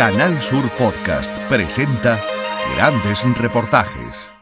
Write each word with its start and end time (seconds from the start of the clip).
Canal 0.00 0.40
Sur 0.40 0.66
Podcast 0.78 1.30
presenta 1.50 2.18
grandes 2.74 3.22
reportajes. 3.38 4.32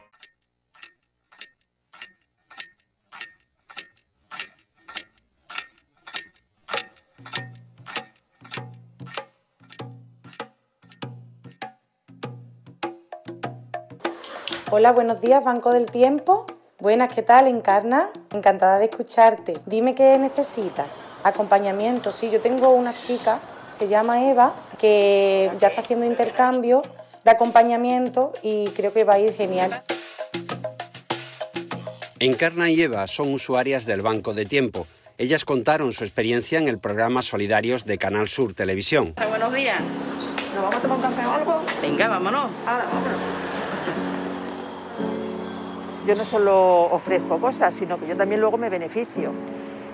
Hola, 14.71 14.93
buenos 14.93 15.21
días, 15.21 15.43
Banco 15.43 15.73
del 15.73 15.91
Tiempo. 15.91 16.47
Buenas, 16.79 17.13
¿qué 17.13 17.23
tal? 17.23 17.49
Encarna, 17.49 18.11
encantada 18.31 18.79
de 18.79 18.85
escucharte. 18.85 19.61
Dime 19.67 19.97
qué 19.97 20.19
necesitas. 20.19 21.03
Acompañamiento, 21.25 22.13
sí, 22.13 22.31
yo 22.31 22.41
tengo 22.41 22.71
una 22.71 22.97
chica, 22.97 23.41
se 23.79 23.87
llama 23.87 24.29
Eva, 24.29 24.55
que 24.79 25.51
ya 25.59 25.69
está 25.69 25.83
haciendo 25.83 26.05
intercambio 26.05 26.83
de 27.25 27.31
acompañamiento 27.31 28.33
y 28.43 28.69
creo 28.71 28.93
que 28.93 29.05
va 29.05 29.15
a 29.15 29.19
ir 29.21 29.33
genial. 29.33 29.83
Encarna 32.19 32.71
y 32.71 32.83
Eva 32.83 33.07
son 33.07 33.33
usuarias 33.33 33.87
del 33.87 34.03
Banco 34.03 34.35
de 34.35 34.47
Tiempo. 34.47 34.89
Ellas 35.17 35.45
contaron 35.45 35.93
su 35.93 36.03
experiencia 36.03 36.59
en 36.59 36.69
el 36.69 36.79
programa 36.79 37.23
Solidarios 37.23 37.85
de 37.85 37.99
Canal 37.99 38.29
Sur 38.29 38.55
Televisión. 38.55 39.15
Buenos 39.29 39.53
días. 39.53 39.81
¿Nos 40.55 40.63
vamos 40.63 40.77
a 40.77 40.81
tomar 40.81 40.97
un 40.97 41.03
café 41.03 41.27
o 41.27 41.33
algo? 41.33 41.63
Venga, 41.81 42.09
vámonos. 42.09 42.51
Ahora, 42.67 42.85
vámonos. 42.87 43.19
yo 46.07 46.15
no 46.15 46.25
solo 46.25 46.85
ofrezco 46.91 47.39
cosas, 47.39 47.75
sino 47.79 48.01
que 48.01 48.09
yo 48.09 48.17
también 48.17 48.41
luego 48.41 48.57
me 48.57 48.71
beneficio. 48.71 49.33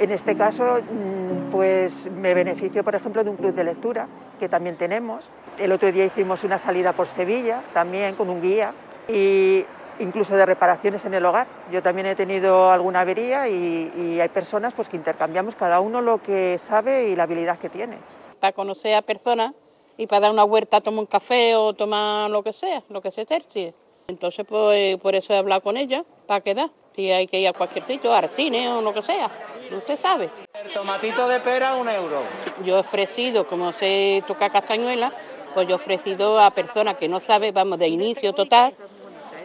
En 0.01 0.11
este 0.11 0.37
caso, 0.37 0.81
mm, 0.81 1.51
pues 1.51 2.11
me 2.11 2.35
beneficio, 2.35 2.83
por 2.83 2.95
ejemplo, 2.95 3.23
de 3.23 3.31
un 3.31 3.37
club 3.37 3.55
de 3.55 3.65
lectura 3.65 4.09
que 4.41 4.49
también 4.49 4.77
tenemos. 4.77 5.25
El 5.59 5.71
otro 5.71 5.91
día 5.93 6.05
hicimos 6.05 6.43
una 6.43 6.59
salida 6.59 6.93
por 6.93 7.07
Sevilla, 7.07 7.63
también 7.73 8.17
con 8.17 8.29
un 8.29 8.43
guía, 8.43 8.73
y 9.09 9.65
incluso 10.01 10.37
de 10.37 10.47
reparaciones 10.47 11.05
en 11.05 11.15
el 11.15 11.25
hogar. 11.25 11.47
Yo 11.71 11.81
también 11.81 12.09
he 12.09 12.17
tenido 12.17 12.73
alguna 12.73 13.01
avería 13.01 13.49
y, 13.49 14.21
hay 14.21 14.29
personas 14.29 14.75
pues, 14.75 14.89
que 14.89 14.97
intercambiamos 14.97 15.55
cada 15.55 15.81
uno 15.81 16.01
lo 16.01 16.21
que 16.21 16.59
sabe 16.59 17.09
y 17.09 17.17
la 17.17 17.25
habilidad 17.25 17.59
que 17.59 17.69
tiene. 17.69 17.99
Para 18.41 18.53
conocer 18.53 18.95
a 18.95 19.03
personas 19.03 19.53
y 19.97 20.09
para 20.09 20.21
dar 20.21 20.33
una 20.33 20.45
huerta, 20.45 20.81
tomar 20.81 21.01
un 21.01 21.07
café 21.07 21.55
o 21.55 21.73
tomar 21.73 22.31
lo 22.31 22.43
que 22.43 22.53
sea, 22.53 22.83
lo 22.89 23.01
que 23.01 23.13
se 23.13 23.27
tercie. 23.27 23.75
Entonces, 24.09 24.45
pues 24.47 24.97
por 24.99 25.15
eso 25.15 25.33
he 25.33 25.39
hablado 25.39 25.63
con 25.63 25.77
ella, 25.77 26.05
para 26.27 26.41
quedar. 26.41 26.71
Si 26.95 27.11
hay 27.11 27.27
que 27.27 27.41
ir 27.41 27.49
a 27.49 27.53
cualquier 27.53 27.85
sitio, 27.85 28.13
al 28.13 28.29
cine 28.29 28.69
o 28.69 28.81
lo 28.81 28.93
que 28.93 29.03
sea, 29.03 29.29
usted 29.77 29.99
sabe. 30.01 30.31
El 30.55 30.73
tomatito 30.73 31.29
de 31.29 31.41
pera, 31.41 31.75
un 31.75 31.89
euro. 31.89 32.23
Yo 32.65 32.77
he 32.77 32.81
ofrecido, 32.81 33.47
como 33.47 33.73
sé 33.73 34.23
tocar 34.27 34.51
castañuela, 34.51 35.13
pues 35.55 35.69
yo 35.69 35.75
he 35.75 35.77
ofrecido 35.77 36.41
a 36.41 36.51
personas 36.51 36.97
que 36.97 37.09
no 37.09 37.21
saben, 37.21 37.55
vamos, 37.55 37.79
de 37.79 37.89
inicio 37.89 38.33
total, 38.33 38.75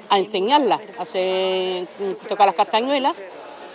a 0.10 0.18
enseñarlas 0.18 0.80
a 0.98 1.04
hacer, 1.04 1.88
tocar 2.28 2.48
las 2.48 2.56
castañuelas 2.56 3.16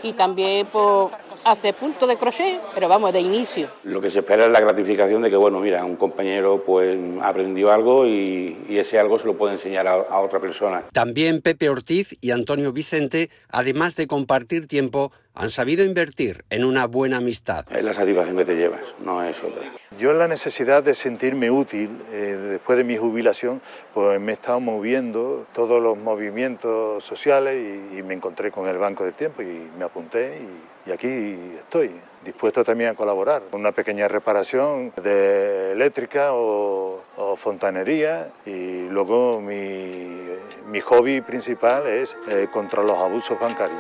y 0.03 0.13
también 0.13 0.67
pues, 0.67 1.11
hacer 1.45 1.75
punto 1.75 2.07
de 2.07 2.17
crochet, 2.17 2.61
pero 2.75 2.89
vamos, 2.89 3.13
de 3.13 3.21
inicio. 3.21 3.69
Lo 3.85 4.01
que 4.01 4.11
se 4.11 4.21
espera 4.21 4.47
es 4.47 4.51
la 4.51 4.61
gratificación 4.61 5.23
de 5.23 5.31
que, 5.31 5.37
bueno, 5.37 5.61
mira, 5.61 5.85
un 5.85 5.97
compañero 5.97 6.63
pues 6.65 6.99
aprendió 7.23 7.71
algo 7.71 8.07
y, 8.07 8.59
y 8.69 8.79
ese 8.79 8.99
algo 8.99 9.19
se 9.19 9.27
lo 9.27 9.37
puede 9.37 9.55
enseñar 9.55 9.87
a, 9.87 9.93
a 9.93 10.21
otra 10.21 10.41
persona. 10.41 10.85
También 10.93 11.43
Pepe 11.43 11.69
Ortiz 11.69 12.17
y 12.21 12.31
Antonio 12.31 12.73
Vicente, 12.73 13.31
además 13.51 13.97
de 13.97 14.07
compartir 14.07 14.67
tiempo, 14.67 15.13
han 15.35 15.51
sabido 15.51 15.85
invertir 15.85 16.45
en 16.51 16.65
una 16.65 16.87
buena 16.87 17.17
amistad. 17.17 17.67
Es 17.73 17.85
la 17.85 17.93
satisfacción 17.93 18.37
que 18.37 18.45
te 18.45 18.55
llevas, 18.55 18.95
no 19.05 19.23
es 19.23 19.43
otra. 19.43 19.63
Yo 19.99 20.13
en 20.13 20.19
la 20.19 20.29
necesidad 20.29 20.83
de 20.83 20.95
sentirme 20.95 21.51
útil 21.51 21.91
eh, 22.13 22.37
después 22.53 22.79
de 22.79 22.85
mi 22.85 22.97
jubilación, 22.97 23.61
pues 23.93 24.21
me 24.21 24.33
he 24.33 24.35
estado 24.35 24.61
moviendo 24.61 25.47
todos 25.53 25.83
los 25.83 25.99
movimientos 25.99 27.05
sociales 27.05 27.57
y, 27.93 27.99
y 27.99 28.03
me 28.03 28.15
encontré 28.15 28.53
con 28.53 28.69
el 28.69 28.79
Banco 28.79 29.05
del 29.05 29.15
Tiempo 29.15 29.43
y 29.43 29.69
me 29.77 29.85
apunté 29.85 30.39
y, 30.41 30.74
y 30.87 30.93
aquí 30.93 31.57
estoy, 31.59 31.93
dispuesto 32.25 32.65
también 32.65 32.91
a 32.91 32.95
colaborar. 32.95 33.43
Una 33.53 33.73
pequeña 33.73 34.09
reparación 34.09 34.93
de 35.03 35.73
eléctrica 35.73 36.31
o, 36.33 37.03
fontanería 37.37 38.29
y 38.47 38.87
luego 38.89 39.41
mi, 39.41 40.21
mi 40.69 40.81
hobby 40.81 41.21
principal 41.21 41.85
es 41.87 42.17
eh, 42.29 42.47
contra 42.53 42.83
los 42.83 42.97
abusos 42.97 43.39
bancarios. 43.41 43.79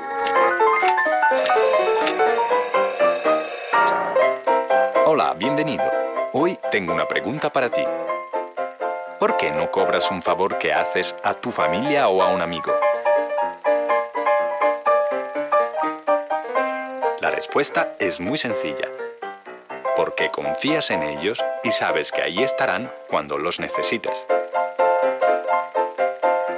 Hola, 5.07 5.35
bienvenido. 5.35 5.85
Hoy 6.33 6.59
tengo 6.73 6.93
una 6.93 7.07
pregunta 7.07 7.51
para 7.51 7.71
ti. 7.71 7.85
¿Por 9.21 9.37
qué 9.37 9.53
no 9.53 9.71
cobras 9.71 10.11
un 10.11 10.21
favor 10.21 10.59
que 10.59 10.73
haces 10.73 11.15
a 11.23 11.35
tu 11.35 11.53
familia 11.53 12.09
o 12.09 12.23
a 12.23 12.35
un 12.35 12.43
amigo? 12.43 12.73
Respuesta 17.44 17.93
es 17.99 18.21
muy 18.21 18.38
sencilla. 18.38 18.88
Porque 19.97 20.31
confías 20.31 20.91
en 20.91 21.03
ellos 21.03 21.44
y 21.62 21.72
sabes 21.72 22.10
que 22.10 22.22
ahí 22.22 22.43
estarán 22.43 22.91
cuando 23.06 23.37
los 23.37 23.60
necesites. 23.60 24.15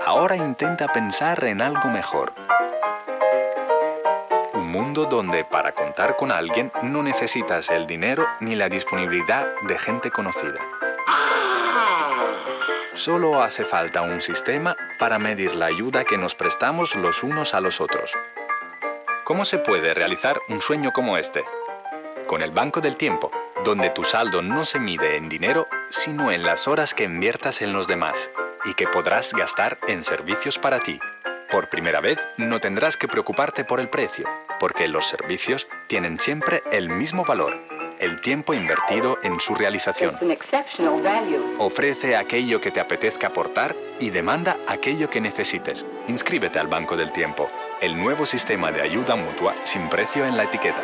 Ahora 0.06 0.36
intenta 0.36 0.86
pensar 0.86 1.42
en 1.42 1.60
algo 1.60 1.88
mejor. 1.88 2.32
Un 4.52 4.70
mundo 4.70 5.06
donde 5.06 5.44
para 5.44 5.72
contar 5.72 6.14
con 6.14 6.30
alguien 6.30 6.70
no 6.82 7.03
necesitas 7.03 7.68
el 7.70 7.88
dinero 7.88 8.24
ni 8.38 8.54
la 8.54 8.68
disponibilidad 8.68 9.44
de 9.62 9.78
gente 9.80 10.12
conocida. 10.12 10.60
Solo 12.94 13.42
hace 13.42 13.64
falta 13.64 14.03
un 14.03 14.22
sistema 14.22 14.76
para 15.00 15.18
medir 15.18 15.56
la 15.56 15.66
ayuda 15.66 16.04
que 16.04 16.16
nos 16.16 16.36
prestamos 16.36 16.94
los 16.94 17.24
unos 17.24 17.54
a 17.54 17.60
los 17.60 17.80
otros. 17.80 18.12
¿Cómo 19.26 19.44
se 19.44 19.59
puede 19.59 19.92
realizar 19.92 20.41
un 20.48 20.60
sueño 20.60 20.92
como 20.92 21.19
este? 21.19 21.42
Con 22.28 22.42
el 22.42 22.53
Banco 22.53 22.81
del 22.81 22.97
Tiempo, 22.97 23.32
donde 23.64 23.91
tu 23.91 24.04
saldo 24.04 24.41
no 24.41 24.64
se 24.64 24.78
mide 24.78 25.16
en 25.16 25.28
dinero, 25.28 25.66
sino 25.88 26.31
en 26.31 26.44
las 26.44 26.69
horas 26.69 26.94
que 26.94 27.03
inviertas 27.03 27.60
en 27.60 27.72
los 27.72 27.88
demás 27.88 28.31
y 28.66 28.75
que 28.75 28.86
podrás 28.86 29.32
gastar 29.32 29.78
en 29.88 30.04
servicios 30.04 30.59
para 30.59 30.78
ti. 30.78 31.00
Por 31.50 31.69
primera 31.69 32.00
vez 32.00 32.20
no 32.36 32.60
tendrás 32.60 32.97
que 32.97 33.09
preocuparte 33.09 33.65
por 33.65 33.81
el 33.81 33.88
precio, 33.88 34.28
porque 34.60 34.86
los 34.86 35.09
servicios 35.09 35.66
tienen 35.88 36.20
siempre 36.20 36.62
el 36.70 36.88
mismo 36.88 37.25
valor, 37.25 37.59
el 37.98 38.20
tiempo 38.20 38.54
invertido 38.54 39.19
en 39.25 39.41
su 39.41 39.56
realización. 39.56 40.16
Ofrece 41.59 42.15
aquello 42.15 42.60
que 42.60 42.70
te 42.70 42.78
apetezca 42.78 43.26
aportar 43.26 43.75
y 43.98 44.10
demanda 44.10 44.56
aquello 44.69 45.10
que 45.10 45.20
necesites. 45.20 45.84
Inscríbete 46.06 46.60
al 46.60 46.69
Banco 46.69 46.97
del 46.97 47.10
Tiempo, 47.10 47.50
el 47.81 47.97
nuevo 47.97 48.25
sistema 48.25 48.72
de 48.72 48.81
ayuda 48.81 49.16
mutua 49.16 49.54
sin 49.64 49.88
precio 49.88 50.25
en 50.25 50.37
la 50.37 50.44
etiqueta. 50.44 50.82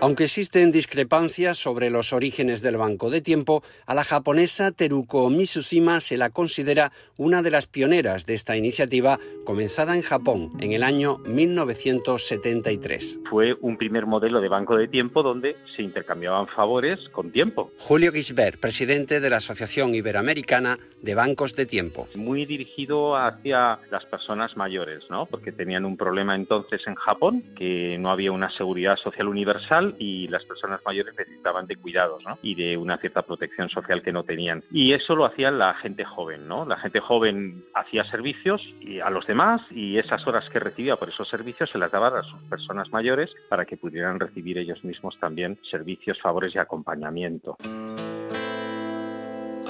Aunque 0.00 0.24
existen 0.24 0.70
discrepancias 0.70 1.58
sobre 1.58 1.90
los 1.90 2.12
orígenes 2.12 2.62
del 2.62 2.76
Banco 2.76 3.10
de 3.10 3.20
Tiempo, 3.20 3.64
a 3.84 3.96
la 3.96 4.04
japonesa 4.04 4.70
Teruko 4.70 5.28
Mitsushima 5.28 6.00
se 6.00 6.16
la 6.16 6.30
considera 6.30 6.92
una 7.16 7.42
de 7.42 7.50
las 7.50 7.66
pioneras 7.66 8.24
de 8.24 8.34
esta 8.34 8.56
iniciativa 8.56 9.18
comenzada 9.44 9.96
en 9.96 10.02
Japón 10.02 10.50
en 10.60 10.70
el 10.70 10.84
año 10.84 11.18
1973. 11.26 13.18
Fue 13.28 13.56
un 13.60 13.76
primer 13.76 14.06
modelo 14.06 14.40
de 14.40 14.48
banco 14.48 14.76
de 14.76 14.86
tiempo 14.86 15.24
donde 15.24 15.56
se 15.74 15.82
intercambiaban 15.82 16.46
favores 16.46 17.00
con 17.08 17.32
tiempo. 17.32 17.72
Julio 17.78 18.12
Gisbert, 18.12 18.60
presidente 18.60 19.18
de 19.18 19.30
la 19.30 19.38
Asociación 19.38 19.96
Iberoamericana 19.96 20.78
de 21.02 21.16
Bancos 21.16 21.56
de 21.56 21.66
Tiempo. 21.66 22.06
Muy 22.14 22.46
dirigido 22.46 23.16
hacia 23.16 23.80
las 23.90 24.04
personas 24.04 24.56
mayores, 24.56 25.02
¿no? 25.10 25.26
Porque 25.26 25.50
tenían 25.50 25.84
un 25.84 25.96
problema 25.96 26.36
entonces 26.36 26.86
en 26.86 26.94
Japón, 26.94 27.42
que 27.56 27.96
no 27.98 28.12
había 28.12 28.30
una 28.30 28.50
seguridad 28.56 28.96
social 28.96 29.26
universal 29.26 29.87
y 29.98 30.28
las 30.28 30.44
personas 30.44 30.80
mayores 30.84 31.14
necesitaban 31.16 31.66
de 31.66 31.76
cuidados 31.76 32.22
¿no? 32.24 32.38
y 32.42 32.54
de 32.54 32.76
una 32.76 32.98
cierta 32.98 33.22
protección 33.22 33.68
social 33.68 34.02
que 34.02 34.12
no 34.12 34.24
tenían. 34.24 34.62
Y 34.70 34.92
eso 34.92 35.14
lo 35.14 35.24
hacía 35.24 35.50
la 35.50 35.74
gente 35.74 36.04
joven, 36.04 36.48
¿no? 36.48 36.64
La 36.64 36.76
gente 36.78 37.00
joven 37.00 37.64
hacía 37.74 38.04
servicios 38.04 38.62
a 39.02 39.10
los 39.10 39.26
demás 39.26 39.62
y 39.70 39.98
esas 39.98 40.26
horas 40.26 40.48
que 40.50 40.58
recibía 40.58 40.96
por 40.96 41.08
esos 41.08 41.28
servicios 41.28 41.70
se 41.70 41.78
las 41.78 41.90
daba 41.90 42.08
a 42.08 42.22
sus 42.22 42.40
personas 42.44 42.90
mayores 42.90 43.34
para 43.48 43.64
que 43.64 43.76
pudieran 43.76 44.18
recibir 44.18 44.58
ellos 44.58 44.82
mismos 44.84 45.18
también 45.20 45.58
servicios, 45.70 46.18
favores 46.20 46.54
y 46.54 46.58
acompañamiento. 46.58 47.56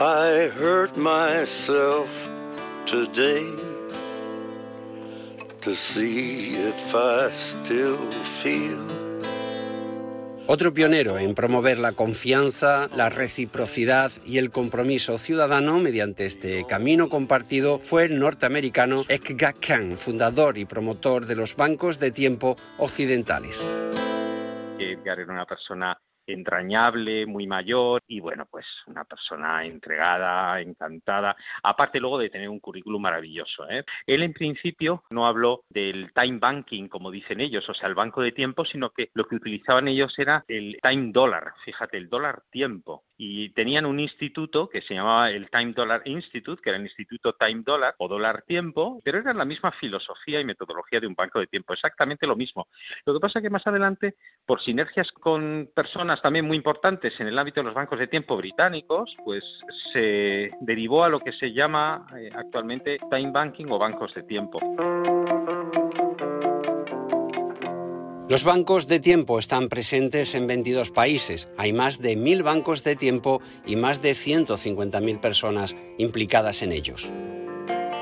I 0.01 0.49
hurt 0.57 0.97
myself 0.97 2.09
today 2.87 3.45
to 5.61 5.75
see 5.75 6.55
if 6.55 6.95
I 6.95 7.31
still 7.31 7.99
feel 8.43 9.08
Otro 10.51 10.73
pionero 10.73 11.19
en 11.19 11.35
promover 11.35 11.79
la 11.79 11.93
confianza, 11.93 12.89
la 12.97 13.11
reciprocidad 13.11 14.11
y 14.25 14.39
el 14.39 14.51
compromiso 14.51 15.19
ciudadano 15.19 15.79
mediante 15.79 16.25
este 16.25 16.65
camino 16.65 17.11
compartido 17.11 17.79
fue 17.81 18.05
el 18.05 18.19
norteamericano 18.19 19.05
Ekga 19.09 19.53
Khan, 19.53 19.99
fundador 19.99 20.57
y 20.57 20.65
promotor 20.65 21.27
de 21.27 21.37
los 21.37 21.55
bancos 21.55 21.99
de 21.99 22.13
tiempo 22.13 22.57
occidentales. 22.79 23.63
Edgar 24.79 25.21
era 25.21 25.31
una 25.31 25.45
persona 25.45 26.01
entrañable, 26.33 27.27
muy 27.27 27.47
mayor 27.47 28.03
y 28.07 28.21
bueno, 28.21 28.47
pues 28.51 28.67
una 28.87 29.05
persona 29.05 29.65
entregada, 29.65 30.61
encantada, 30.61 31.37
aparte 31.63 32.01
luego 32.01 32.19
de 32.19 32.31
tener 32.31 32.49
un 32.49 32.61
currículum 32.61 33.03
maravilloso. 33.03 33.69
¿eh? 33.69 33.85
Él 34.07 34.23
en 34.23 34.33
principio 34.33 35.05
no 35.11 35.27
habló 35.27 35.63
del 35.69 36.13
time 36.13 36.39
banking, 36.39 36.89
como 36.89 37.11
dicen 37.11 37.41
ellos, 37.41 37.69
o 37.69 37.75
sea, 37.75 37.89
el 37.89 37.95
banco 37.95 38.23
de 38.23 38.33
tiempo, 38.33 38.65
sino 38.65 38.91
que 38.91 39.11
lo 39.15 39.27
que 39.27 39.37
utilizaban 39.37 39.89
ellos 39.89 40.19
era 40.19 40.45
el 40.49 40.79
time 40.83 41.11
dollar, 41.13 41.53
fíjate, 41.65 41.97
el 41.97 42.09
dólar 42.09 42.43
tiempo. 42.51 43.05
Y 43.21 43.51
tenían 43.51 43.85
un 43.85 43.99
instituto 43.99 44.69
que 44.69 44.81
se 44.81 44.95
llamaba 44.95 45.31
el 45.31 45.51
Time 45.51 45.73
Dollar 45.73 46.03
Institute, 46.05 46.63
que 46.63 46.71
era 46.71 46.79
el 46.79 46.85
Instituto 46.85 47.35
Time 47.35 47.63
Dollar 47.65 47.95
o 47.99 48.07
Dólar 48.07 48.43
Tiempo, 48.47 49.01
pero 49.05 49.19
era 49.19 49.35
la 49.35 49.45
misma 49.45 49.73
filosofía 49.73 50.41
y 50.41 50.45
metodología 50.45 51.01
de 51.01 51.09
un 51.09 51.15
banco 51.15 51.41
de 51.41 51.49
tiempo, 51.49 51.73
exactamente 51.73 52.27
lo 52.27 52.37
mismo. 52.37 52.69
Lo 53.05 53.13
que 53.13 53.21
pasa 53.21 53.41
es 53.41 53.43
que 53.43 53.51
más 53.51 53.67
adelante, 53.67 54.15
por 54.47 54.63
sinergias 54.63 55.11
con 55.13 55.69
personas 55.75 56.23
también 56.23 56.47
muy 56.47 56.57
importantes 56.57 57.19
en 57.21 57.27
el 57.27 57.39
ámbito 57.39 57.61
de 57.61 57.67
los 57.67 57.75
bancos 57.75 57.99
de 57.99 58.07
tiempo 58.07 58.37
británicos, 58.37 59.17
pues 59.25 59.45
se 59.93 60.53
derivó 60.61 61.05
a 61.05 61.09
lo 61.09 61.21
que 61.21 61.33
se 61.33 61.53
llama 61.53 62.07
eh, 62.17 62.31
actualmente 62.35 62.99
time 63.11 63.33
banking 63.33 63.67
o 63.71 63.79
bancos 63.79 64.15
de 64.15 64.23
tiempo. 64.23 64.61
Los 68.29 68.45
bancos 68.45 68.89
de 68.89 69.01
tiempo 69.01 69.39
están 69.39 69.71
presentes 69.71 70.35
en 70.35 70.47
22 70.47 70.91
países. 70.91 71.49
Hay 71.57 71.73
más 71.73 71.99
de 72.03 72.15
1.000 72.15 72.43
bancos 72.43 72.85
de 72.85 72.95
tiempo 72.95 73.41
y 73.65 73.77
más 73.77 74.03
de 74.03 74.11
150.000 74.11 75.19
personas 75.19 75.75
implicadas 75.97 76.61
en 76.61 76.73
ellos. 76.73 77.11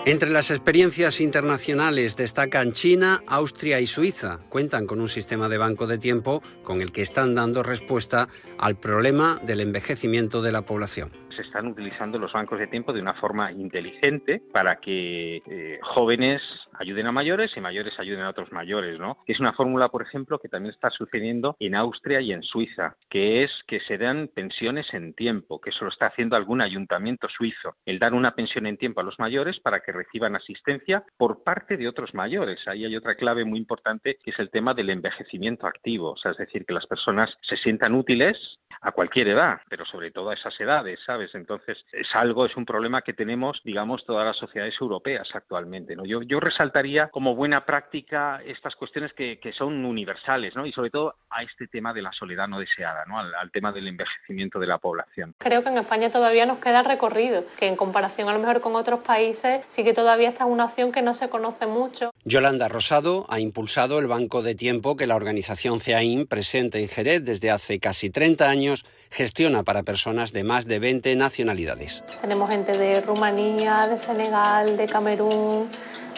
Entre 0.04 0.30
las 0.30 0.50
experiencias 0.50 1.20
internacionales 1.20 2.16
destacan 2.16 2.72
China, 2.72 3.22
Austria 3.28 3.78
y 3.78 3.86
Suiza. 3.86 4.40
Cuentan 4.48 4.88
con 4.88 5.00
un 5.00 5.08
sistema 5.08 5.48
de 5.48 5.58
banco 5.58 5.86
de 5.86 5.98
tiempo 5.98 6.42
con 6.64 6.82
el 6.82 6.90
que 6.90 7.02
están 7.02 7.36
dando 7.36 7.62
respuesta 7.62 8.28
al 8.58 8.74
problema 8.74 9.40
del 9.44 9.60
envejecimiento 9.60 10.42
de 10.42 10.50
la 10.50 10.62
población 10.62 11.25
se 11.36 11.42
están 11.42 11.66
utilizando 11.66 12.18
los 12.18 12.32
bancos 12.32 12.58
de 12.58 12.66
tiempo 12.66 12.92
de 12.92 13.00
una 13.00 13.14
forma 13.14 13.52
inteligente 13.52 14.42
para 14.52 14.76
que 14.76 15.42
eh, 15.46 15.78
jóvenes 15.82 16.42
ayuden 16.78 17.06
a 17.06 17.12
mayores 17.12 17.56
y 17.56 17.60
mayores 17.60 17.98
ayuden 17.98 18.22
a 18.24 18.30
otros 18.30 18.52
mayores, 18.52 18.98
¿no? 18.98 19.18
Es 19.26 19.40
una 19.40 19.52
fórmula, 19.52 19.88
por 19.88 20.02
ejemplo, 20.02 20.38
que 20.38 20.48
también 20.48 20.74
está 20.74 20.90
sucediendo 20.90 21.56
en 21.60 21.74
Austria 21.74 22.20
y 22.20 22.32
en 22.32 22.42
Suiza, 22.42 22.96
que 23.08 23.44
es 23.44 23.50
que 23.66 23.80
se 23.80 23.98
dan 23.98 24.28
pensiones 24.34 24.92
en 24.94 25.14
tiempo, 25.14 25.60
que 25.60 25.70
eso 25.70 25.84
lo 25.84 25.90
está 25.90 26.06
haciendo 26.06 26.36
algún 26.36 26.60
ayuntamiento 26.60 27.28
suizo, 27.28 27.76
el 27.84 27.98
dar 27.98 28.14
una 28.14 28.34
pensión 28.34 28.66
en 28.66 28.78
tiempo 28.78 29.00
a 29.00 29.04
los 29.04 29.18
mayores 29.18 29.60
para 29.60 29.80
que 29.80 29.92
reciban 29.92 30.36
asistencia 30.36 31.04
por 31.16 31.42
parte 31.42 31.76
de 31.76 31.88
otros 31.88 32.14
mayores. 32.14 32.66
Ahí 32.66 32.84
hay 32.84 32.96
otra 32.96 33.14
clave 33.14 33.44
muy 33.44 33.58
importante 33.58 34.18
que 34.22 34.30
es 34.30 34.38
el 34.38 34.50
tema 34.50 34.74
del 34.74 34.90
envejecimiento 34.90 35.66
activo, 35.66 36.14
es 36.22 36.36
decir, 36.36 36.64
que 36.64 36.74
las 36.74 36.86
personas 36.86 37.36
se 37.42 37.56
sientan 37.56 37.94
útiles 37.94 38.58
a 38.80 38.92
cualquier 38.92 39.28
edad, 39.28 39.60
pero 39.68 39.84
sobre 39.84 40.10
todo 40.10 40.30
a 40.30 40.34
esas 40.34 40.58
edades, 40.60 41.00
¿sabes? 41.04 41.25
Entonces, 41.34 41.78
es 41.92 42.08
algo, 42.14 42.46
es 42.46 42.56
un 42.56 42.64
problema 42.64 43.02
que 43.02 43.12
tenemos, 43.12 43.60
digamos, 43.64 44.04
todas 44.04 44.26
las 44.26 44.36
sociedades 44.36 44.74
europeas 44.80 45.28
actualmente, 45.34 45.96
¿no? 45.96 46.04
Yo, 46.04 46.22
yo 46.22 46.40
resaltaría 46.40 47.08
como 47.08 47.34
buena 47.34 47.64
práctica 47.64 48.40
estas 48.44 48.74
cuestiones 48.76 49.12
que, 49.12 49.38
que, 49.38 49.52
son 49.52 49.84
universales, 49.84 50.54
¿no? 50.54 50.66
Y 50.66 50.72
sobre 50.72 50.90
todo 50.90 51.14
a 51.30 51.42
este 51.42 51.66
tema 51.66 51.92
de 51.92 52.02
la 52.02 52.12
soledad 52.12 52.48
no 52.48 52.58
deseada, 52.58 53.04
¿no? 53.06 53.18
Al, 53.18 53.34
al, 53.34 53.50
tema 53.50 53.72
del 53.72 53.88
envejecimiento 53.88 54.58
de 54.58 54.66
la 54.66 54.78
población. 54.78 55.34
Creo 55.38 55.62
que 55.62 55.70
en 55.70 55.78
España 55.78 56.10
todavía 56.10 56.44
nos 56.44 56.58
queda 56.58 56.82
recorrido, 56.82 57.44
que 57.58 57.66
en 57.66 57.76
comparación 57.76 58.28
a 58.28 58.32
lo 58.32 58.38
mejor 58.38 58.60
con 58.60 58.76
otros 58.76 59.00
países, 59.00 59.64
sí 59.68 59.82
que 59.84 59.94
todavía 59.94 60.28
está 60.28 60.44
una 60.44 60.66
opción 60.66 60.92
que 60.92 61.02
no 61.02 61.14
se 61.14 61.28
conoce 61.28 61.66
mucho. 61.66 62.10
Yolanda 62.24 62.68
Rosado 62.68 63.26
ha 63.28 63.40
impulsado 63.40 63.98
el 63.98 64.06
banco 64.06 64.42
de 64.42 64.54
tiempo 64.54 64.96
que 64.96 65.06
la 65.06 65.16
organización 65.16 65.80
CEAIN, 65.80 66.26
presente 66.26 66.80
en 66.80 66.88
Jerez 66.88 67.24
desde 67.24 67.50
hace 67.50 67.80
casi 67.80 68.10
30 68.10 68.48
años, 68.48 68.84
gestiona 69.10 69.62
para 69.62 69.82
personas 69.82 70.32
de 70.32 70.44
más 70.44 70.66
de 70.66 70.78
20 70.78 71.15
nacionalidades. 71.16 72.02
Tenemos 72.20 72.50
gente 72.50 72.76
de 72.76 73.00
Rumanía, 73.00 73.86
de 73.88 73.98
Senegal, 73.98 74.76
de 74.76 74.86
Camerún, 74.86 75.68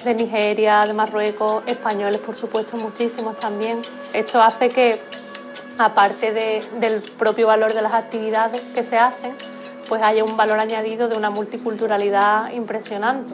de 0.05 0.15
Nigeria, 0.15 0.83
de 0.87 0.93
Marruecos, 0.93 1.62
españoles 1.67 2.21
por 2.21 2.37
supuesto 2.37 2.77
muchísimos 2.77 3.37
también. 3.37 3.81
Esto 4.12 4.43
hace 4.43 4.69
que, 4.69 5.00
aparte 5.79 6.33
de, 6.33 6.62
del 6.81 7.03
propio 7.03 7.47
valor 7.47 7.75
de 7.75 7.83
las 7.83 7.95
actividades 7.95 8.61
que 8.75 8.85
se 8.85 8.97
hacen, 8.97 9.35
pues 9.89 10.03
haya 10.03 10.23
un 10.23 10.37
valor 10.37 10.59
añadido 10.61 11.09
de 11.09 11.17
una 11.17 11.31
multiculturalidad 11.31 12.53
impresionante. 12.53 13.33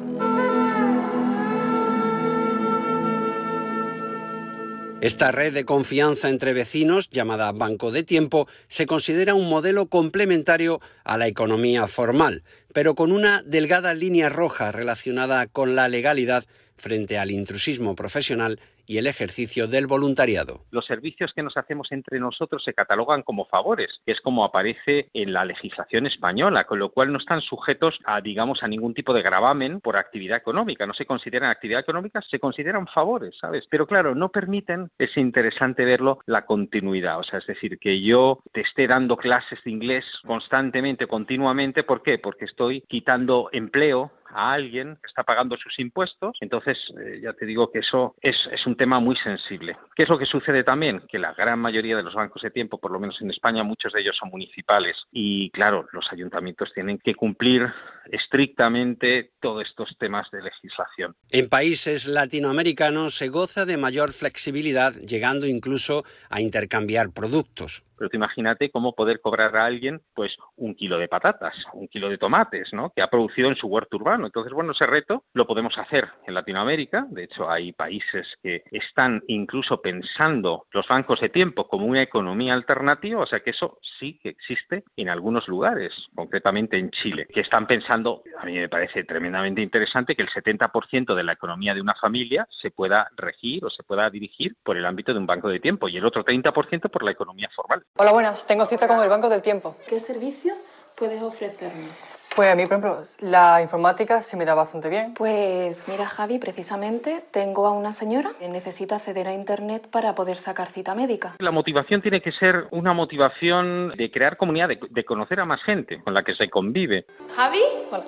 Esta 5.04 5.30
red 5.30 5.52
de 5.52 5.66
confianza 5.66 6.30
entre 6.30 6.54
vecinos, 6.54 7.10
llamada 7.10 7.52
Banco 7.52 7.92
de 7.92 8.04
Tiempo, 8.04 8.48
se 8.68 8.86
considera 8.86 9.34
un 9.34 9.50
modelo 9.50 9.84
complementario 9.84 10.80
a 11.04 11.18
la 11.18 11.26
economía 11.26 11.86
formal, 11.88 12.42
pero 12.72 12.94
con 12.94 13.12
una 13.12 13.42
delgada 13.42 13.92
línea 13.92 14.30
roja 14.30 14.72
relacionada 14.72 15.46
con 15.46 15.76
la 15.76 15.88
legalidad 15.88 16.46
frente 16.74 17.18
al 17.18 17.32
intrusismo 17.32 17.94
profesional 17.94 18.58
y 18.86 18.98
el 18.98 19.06
ejercicio 19.06 19.66
del 19.66 19.86
voluntariado. 19.86 20.60
Los 20.70 20.86
servicios 20.86 21.32
que 21.34 21.42
nos 21.42 21.56
hacemos 21.56 21.90
entre 21.92 22.20
nosotros 22.20 22.62
se 22.64 22.74
catalogan 22.74 23.22
como 23.22 23.46
favores, 23.46 24.00
que 24.04 24.12
es 24.12 24.20
como 24.20 24.44
aparece 24.44 25.10
en 25.14 25.32
la 25.32 25.44
legislación 25.44 26.06
española, 26.06 26.64
con 26.64 26.78
lo 26.78 26.90
cual 26.90 27.12
no 27.12 27.18
están 27.18 27.40
sujetos 27.40 27.98
a, 28.04 28.20
digamos, 28.20 28.62
a 28.62 28.68
ningún 28.68 28.94
tipo 28.94 29.14
de 29.14 29.22
gravamen 29.22 29.80
por 29.80 29.96
actividad 29.96 30.38
económica. 30.38 30.86
No 30.86 30.94
se 30.94 31.06
consideran 31.06 31.50
actividad 31.50 31.80
económica, 31.80 32.20
se 32.22 32.38
consideran 32.38 32.86
favores, 32.86 33.36
¿sabes? 33.40 33.64
Pero 33.70 33.86
claro, 33.86 34.14
no 34.14 34.30
permiten, 34.30 34.90
es 34.98 35.16
interesante 35.16 35.84
verlo, 35.84 36.18
la 36.26 36.46
continuidad. 36.46 37.18
O 37.18 37.24
sea, 37.24 37.38
es 37.38 37.46
decir, 37.46 37.78
que 37.78 38.00
yo 38.00 38.40
te 38.52 38.60
esté 38.60 38.86
dando 38.86 39.16
clases 39.16 39.58
de 39.64 39.70
inglés 39.70 40.04
constantemente, 40.26 41.06
continuamente, 41.06 41.84
¿por 41.84 42.02
qué? 42.02 42.18
Porque 42.18 42.44
estoy 42.44 42.82
quitando 42.82 43.48
empleo 43.52 44.12
a 44.34 44.52
alguien 44.52 44.96
que 44.96 45.06
está 45.06 45.22
pagando 45.22 45.56
sus 45.56 45.78
impuestos. 45.78 46.36
Entonces, 46.40 46.76
eh, 47.00 47.20
ya 47.22 47.32
te 47.32 47.46
digo 47.46 47.70
que 47.70 47.78
eso 47.78 48.16
es, 48.20 48.36
es, 48.52 48.66
un 48.66 48.76
tema 48.76 49.00
muy 49.00 49.16
sensible. 49.16 49.76
¿Qué 49.94 50.02
es 50.02 50.08
lo 50.08 50.18
que 50.18 50.26
sucede 50.26 50.64
también? 50.64 51.02
Que 51.08 51.18
la 51.18 51.32
gran 51.32 51.58
mayoría 51.58 51.96
de 51.96 52.02
los 52.02 52.14
bancos 52.14 52.42
de 52.42 52.50
tiempo, 52.50 52.78
por 52.78 52.90
lo 52.90 52.98
menos 52.98 53.20
en 53.22 53.30
España, 53.30 53.62
muchos 53.62 53.92
de 53.92 54.00
ellos 54.00 54.16
son 54.18 54.30
municipales. 54.30 54.96
Y 55.12 55.50
claro, 55.50 55.86
los 55.92 56.06
ayuntamientos 56.12 56.72
tienen 56.74 56.98
que 56.98 57.14
cumplir 57.14 57.72
estrictamente 58.10 59.30
todos 59.40 59.66
estos 59.66 59.96
temas 59.98 60.30
de 60.30 60.42
legislación. 60.42 61.14
En 61.30 61.48
países 61.48 62.06
latinoamericanos 62.06 63.14
se 63.14 63.28
goza 63.28 63.64
de 63.64 63.76
mayor 63.76 64.12
flexibilidad, 64.12 64.92
llegando 64.94 65.46
incluso 65.46 66.04
a 66.28 66.40
intercambiar 66.40 67.12
productos. 67.12 67.84
Pero 67.96 68.10
tú 68.10 68.16
imagínate 68.16 68.70
cómo 68.70 68.94
poder 68.94 69.20
cobrar 69.20 69.56
a 69.56 69.66
alguien 69.66 70.00
pues 70.14 70.36
un 70.56 70.74
kilo 70.74 70.98
de 70.98 71.08
patatas, 71.08 71.54
un 71.72 71.88
kilo 71.88 72.08
de 72.08 72.18
tomates, 72.18 72.72
¿no? 72.72 72.90
Que 72.94 73.02
ha 73.02 73.08
producido 73.08 73.48
en 73.48 73.56
su 73.56 73.66
huerto 73.66 73.96
urbano. 73.96 74.26
Entonces, 74.26 74.52
bueno, 74.52 74.72
ese 74.72 74.86
reto 74.86 75.24
lo 75.32 75.46
podemos 75.46 75.76
hacer 75.78 76.08
en 76.26 76.34
Latinoamérica. 76.34 77.06
De 77.10 77.24
hecho, 77.24 77.50
hay 77.50 77.72
países 77.72 78.26
que 78.42 78.62
están 78.70 79.22
incluso 79.28 79.80
pensando 79.80 80.66
los 80.72 80.86
bancos 80.88 81.20
de 81.20 81.28
tiempo 81.28 81.68
como 81.68 81.86
una 81.86 82.02
economía 82.02 82.54
alternativa. 82.54 83.22
O 83.22 83.26
sea 83.26 83.40
que 83.40 83.50
eso 83.50 83.78
sí 83.98 84.18
que 84.22 84.30
existe 84.30 84.84
en 84.96 85.08
algunos 85.08 85.48
lugares, 85.48 85.92
concretamente 86.14 86.78
en 86.78 86.90
Chile, 86.90 87.26
que 87.32 87.40
están 87.40 87.66
pensando, 87.66 88.22
a 88.38 88.44
mí 88.44 88.54
me 88.54 88.68
parece 88.68 89.04
tremendamente 89.04 89.62
interesante 89.62 90.14
que 90.14 90.22
el 90.22 90.28
70% 90.28 91.14
de 91.14 91.24
la 91.24 91.32
economía 91.32 91.74
de 91.74 91.80
una 91.80 91.94
familia 91.94 92.46
se 92.50 92.70
pueda 92.70 93.08
regir 93.16 93.64
o 93.64 93.70
se 93.70 93.82
pueda 93.82 94.08
dirigir 94.10 94.56
por 94.62 94.76
el 94.76 94.86
ámbito 94.86 95.12
de 95.12 95.18
un 95.18 95.26
banco 95.26 95.48
de 95.48 95.60
tiempo 95.60 95.88
y 95.88 95.96
el 95.96 96.04
otro 96.04 96.24
30% 96.24 96.90
por 96.90 97.02
la 97.02 97.10
economía 97.10 97.48
formal. 97.54 97.83
Hola, 97.96 98.10
buenas. 98.10 98.44
Tengo 98.44 98.66
cita 98.66 98.88
con 98.88 99.00
el 99.00 99.08
Banco 99.08 99.28
del 99.28 99.40
Tiempo. 99.40 99.76
¿Qué 99.86 100.00
servicio 100.00 100.52
puedes 100.96 101.22
ofrecernos? 101.22 102.08
Pues 102.34 102.50
a 102.50 102.56
mí, 102.56 102.64
por 102.64 102.78
ejemplo, 102.78 103.00
la 103.20 103.62
informática 103.62 104.20
se 104.20 104.36
me 104.36 104.44
da 104.44 104.54
bastante 104.54 104.88
bien. 104.88 105.14
Pues 105.14 105.86
mira, 105.86 106.04
Javi, 106.04 106.40
precisamente 106.40 107.24
tengo 107.30 107.68
a 107.68 107.70
una 107.70 107.92
señora 107.92 108.32
que 108.40 108.48
necesita 108.48 108.96
acceder 108.96 109.28
a 109.28 109.32
Internet 109.32 109.86
para 109.92 110.16
poder 110.16 110.38
sacar 110.38 110.70
cita 110.70 110.96
médica. 110.96 111.36
La 111.38 111.52
motivación 111.52 112.02
tiene 112.02 112.20
que 112.20 112.32
ser 112.32 112.66
una 112.72 112.92
motivación 112.94 113.90
de 113.96 114.10
crear 114.10 114.38
comunidad, 114.38 114.70
de, 114.70 114.80
de 114.90 115.04
conocer 115.04 115.38
a 115.38 115.44
más 115.44 115.62
gente 115.62 116.02
con 116.02 116.14
la 116.14 116.24
que 116.24 116.34
se 116.34 116.50
convive. 116.50 117.06
Javi, 117.36 117.62
hola. 117.92 118.04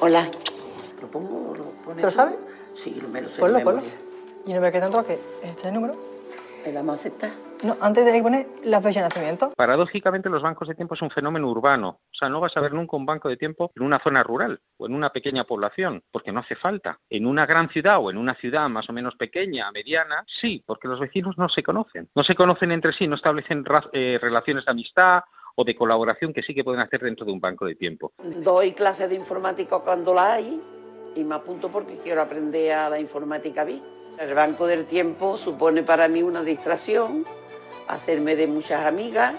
Hola. 0.00 0.30
¿Lo 1.02 1.08
pongo? 1.08 1.54
Lo 1.54 1.64
pone 1.84 2.00
¿Te 2.00 2.06
lo 2.06 2.10
sabes? 2.10 2.36
Sí, 2.74 2.98
lo 2.98 3.08
menos 3.08 3.32
ponlo, 3.32 3.60
ponlo. 3.62 3.82
Y 4.46 4.54
no 4.54 4.62
me 4.62 4.72
queda 4.72 4.88
tanto 4.88 5.06
que 5.06 5.20
este 5.42 5.60
es 5.60 5.64
el 5.66 5.74
número. 5.74 6.11
¿Le 6.64 6.72
damos 6.72 6.92
a 6.92 6.94
aceptar? 6.94 7.30
No, 7.64 7.76
antes 7.80 8.04
de 8.04 8.22
poner 8.22 8.46
la 8.64 8.80
fecha 8.80 9.00
de 9.00 9.06
nacimiento. 9.06 9.52
Paradójicamente, 9.56 10.28
los 10.28 10.42
bancos 10.42 10.68
de 10.68 10.74
tiempo 10.74 10.94
es 10.94 11.02
un 11.02 11.10
fenómeno 11.10 11.48
urbano. 11.48 12.00
O 12.10 12.14
sea, 12.14 12.28
no 12.28 12.40
vas 12.40 12.56
a 12.56 12.60
ver 12.60 12.72
nunca 12.72 12.96
un 12.96 13.06
banco 13.06 13.28
de 13.28 13.36
tiempo 13.36 13.70
en 13.76 13.84
una 13.84 14.00
zona 14.00 14.22
rural 14.22 14.60
o 14.78 14.86
en 14.86 14.94
una 14.94 15.10
pequeña 15.10 15.44
población, 15.44 16.02
porque 16.10 16.32
no 16.32 16.40
hace 16.40 16.56
falta. 16.56 16.98
En 17.08 17.26
una 17.26 17.46
gran 17.46 17.68
ciudad 17.70 17.98
o 18.00 18.10
en 18.10 18.16
una 18.16 18.34
ciudad 18.34 18.68
más 18.68 18.88
o 18.88 18.92
menos 18.92 19.14
pequeña, 19.16 19.70
mediana, 19.70 20.24
sí, 20.40 20.62
porque 20.66 20.88
los 20.88 20.98
vecinos 20.98 21.38
no 21.38 21.48
se 21.48 21.62
conocen. 21.62 22.08
No 22.14 22.24
se 22.24 22.34
conocen 22.34 22.72
entre 22.72 22.92
sí, 22.92 23.06
no 23.06 23.16
establecen 23.16 23.64
eh, 23.92 24.18
relaciones 24.20 24.64
de 24.64 24.70
amistad 24.70 25.22
o 25.54 25.64
de 25.64 25.76
colaboración 25.76 26.32
que 26.32 26.42
sí 26.42 26.54
que 26.54 26.64
pueden 26.64 26.80
hacer 26.80 27.00
dentro 27.00 27.26
de 27.26 27.32
un 27.32 27.40
banco 27.40 27.66
de 27.66 27.76
tiempo. 27.76 28.12
Doy 28.42 28.72
clases 28.72 29.08
de 29.08 29.14
informática 29.14 29.78
cuando 29.78 30.14
la 30.14 30.34
hay 30.34 30.60
y 31.14 31.24
me 31.24 31.34
apunto 31.34 31.68
porque 31.68 31.98
quiero 31.98 32.22
aprender 32.22 32.72
a 32.72 32.88
la 32.88 32.98
informática 32.98 33.64
bien. 33.64 34.01
El 34.18 34.34
Banco 34.34 34.66
del 34.66 34.84
Tiempo 34.86 35.38
supone 35.38 35.82
para 35.82 36.06
mí 36.08 36.22
una 36.22 36.42
distracción 36.42 37.24
hacerme 37.88 38.36
de 38.36 38.46
muchas 38.46 38.84
amigas 38.86 39.34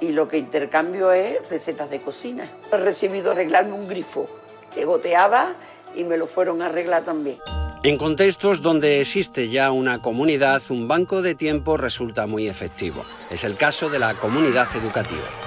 y 0.00 0.10
lo 0.10 0.28
que 0.28 0.38
intercambio 0.38 1.12
es 1.12 1.38
recetas 1.48 1.90
de 1.90 2.00
cocina. 2.00 2.50
He 2.70 2.76
recibido 2.76 3.32
arreglarme 3.32 3.72
un 3.72 3.88
grifo 3.88 4.28
que 4.74 4.84
goteaba 4.84 5.54
y 5.94 6.04
me 6.04 6.16
lo 6.16 6.26
fueron 6.26 6.62
a 6.62 6.66
arreglar 6.66 7.04
también. 7.04 7.38
En 7.82 7.98
contextos 7.98 8.62
donde 8.62 9.00
existe 9.00 9.48
ya 9.48 9.70
una 9.70 10.02
comunidad, 10.02 10.60
un 10.70 10.88
banco 10.88 11.22
de 11.22 11.34
tiempo 11.34 11.76
resulta 11.76 12.26
muy 12.26 12.48
efectivo. 12.48 13.04
Es 13.30 13.44
el 13.44 13.56
caso 13.56 13.88
de 13.88 13.98
la 13.98 14.14
comunidad 14.14 14.66
educativa. 14.74 15.45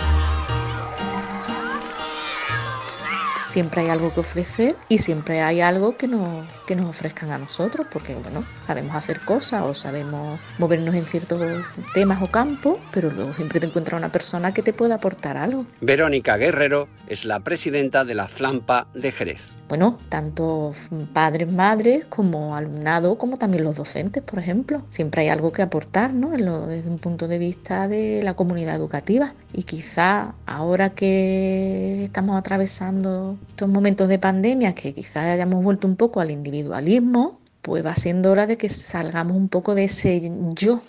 Siempre 3.50 3.82
hay 3.82 3.89
algo 3.89 4.13
que 4.13 4.20
ofrecer 4.20 4.75
y 4.88 5.00
siempre 5.00 5.41
hay 5.41 5.62
algo 5.62 5.98
que 5.98 6.08
nos, 6.08 6.46
que 6.68 6.75
nos 6.75 6.88
ofrezcan 6.88 7.32
a 7.32 7.38
nosotros, 7.38 7.88
porque 7.91 8.15
bueno, 8.15 8.46
sabemos 8.60 8.96
hacer 8.96 9.22
cosas 9.22 9.63
o 9.63 9.74
sabemos 9.74 10.39
movernos 10.58 10.96
en 10.96 11.06
ciertos 11.06 11.41
temas 11.94 12.22
o 12.22 12.27
campos, 12.27 12.77
pero 12.91 13.10
luego 13.10 13.34
siempre 13.34 13.60
te 13.60 13.65
encuentras 13.65 13.98
una 13.98 14.12
persona 14.12 14.53
que 14.53 14.62
te 14.62 14.74
pueda 14.74 14.96
aportar 14.96 15.38
algo. 15.38 15.65
Verónica 15.82 16.38
Guerrero 16.38 16.88
es 17.08 17.25
la 17.25 17.39
presidenta 17.39 18.06
de 18.06 18.15
la 18.15 18.27
Flampa 18.27 18.88
de 18.94 19.12
Jerez 19.12 19.59
bueno, 19.70 20.00
tanto 20.10 20.74
padres, 21.14 21.52
madres, 21.52 22.04
como 22.06 22.56
alumnado, 22.56 23.20
como 23.20 23.38
también 23.38 23.64
los 23.64 23.76
docentes, 23.76 24.24
por 24.24 24.40
ejemplo. 24.40 24.82
Siempre 24.90 25.22
hay 25.22 25.30
algo 25.30 25.52
que 25.52 25.62
aportar, 25.62 26.12
¿no? 26.12 26.32
Desde 26.32 26.90
un 26.90 26.98
punto 26.98 27.28
de 27.28 27.38
vista 27.38 27.88
de 27.88 28.22
la 28.24 28.34
comunidad 28.34 28.76
educativa. 28.76 29.34
Y 29.54 29.64
quizá 29.64 30.34
ahora 30.48 30.90
que 30.90 32.04
estamos 32.04 32.36
atravesando 32.36 33.38
estos 33.48 33.70
momentos 33.70 34.10
de 34.10 34.18
pandemia, 34.18 34.74
que 34.74 34.94
quizá 34.94 35.32
hayamos 35.32 35.64
vuelto 35.64 35.88
un 35.88 35.96
poco 35.96 36.20
al 36.20 36.32
individualismo, 36.32 37.40
pues 37.62 37.86
va 37.86 37.96
siendo 37.96 38.32
hora 38.32 38.48
de 38.48 38.58
que 38.58 38.70
salgamos 38.70 39.38
un 39.38 39.50
poco 39.50 39.76
de 39.76 39.84
ese 39.84 40.32
yo. 40.56 40.82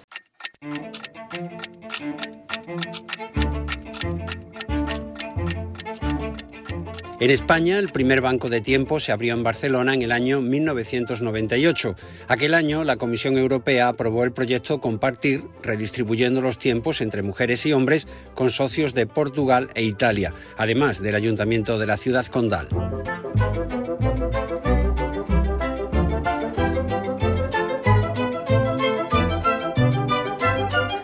En 7.20 7.30
España, 7.30 7.78
el 7.78 7.90
primer 7.90 8.22
banco 8.22 8.48
de 8.48 8.62
tiempo 8.62 8.98
se 8.98 9.12
abrió 9.12 9.34
en 9.34 9.42
Barcelona 9.42 9.92
en 9.92 10.00
el 10.00 10.10
año 10.10 10.40
1998. 10.40 11.94
Aquel 12.28 12.54
año, 12.54 12.82
la 12.82 12.96
Comisión 12.96 13.36
Europea 13.36 13.88
aprobó 13.88 14.24
el 14.24 14.32
proyecto 14.32 14.80
Compartir, 14.80 15.44
redistribuyendo 15.62 16.40
los 16.40 16.58
tiempos 16.58 17.02
entre 17.02 17.20
mujeres 17.20 17.66
y 17.66 17.74
hombres 17.74 18.08
con 18.32 18.48
socios 18.48 18.94
de 18.94 19.06
Portugal 19.06 19.68
e 19.74 19.82
Italia, 19.82 20.32
además 20.56 21.02
del 21.02 21.14
Ayuntamiento 21.14 21.78
de 21.78 21.86
la 21.86 21.98
ciudad 21.98 22.24
condal. 22.24 22.68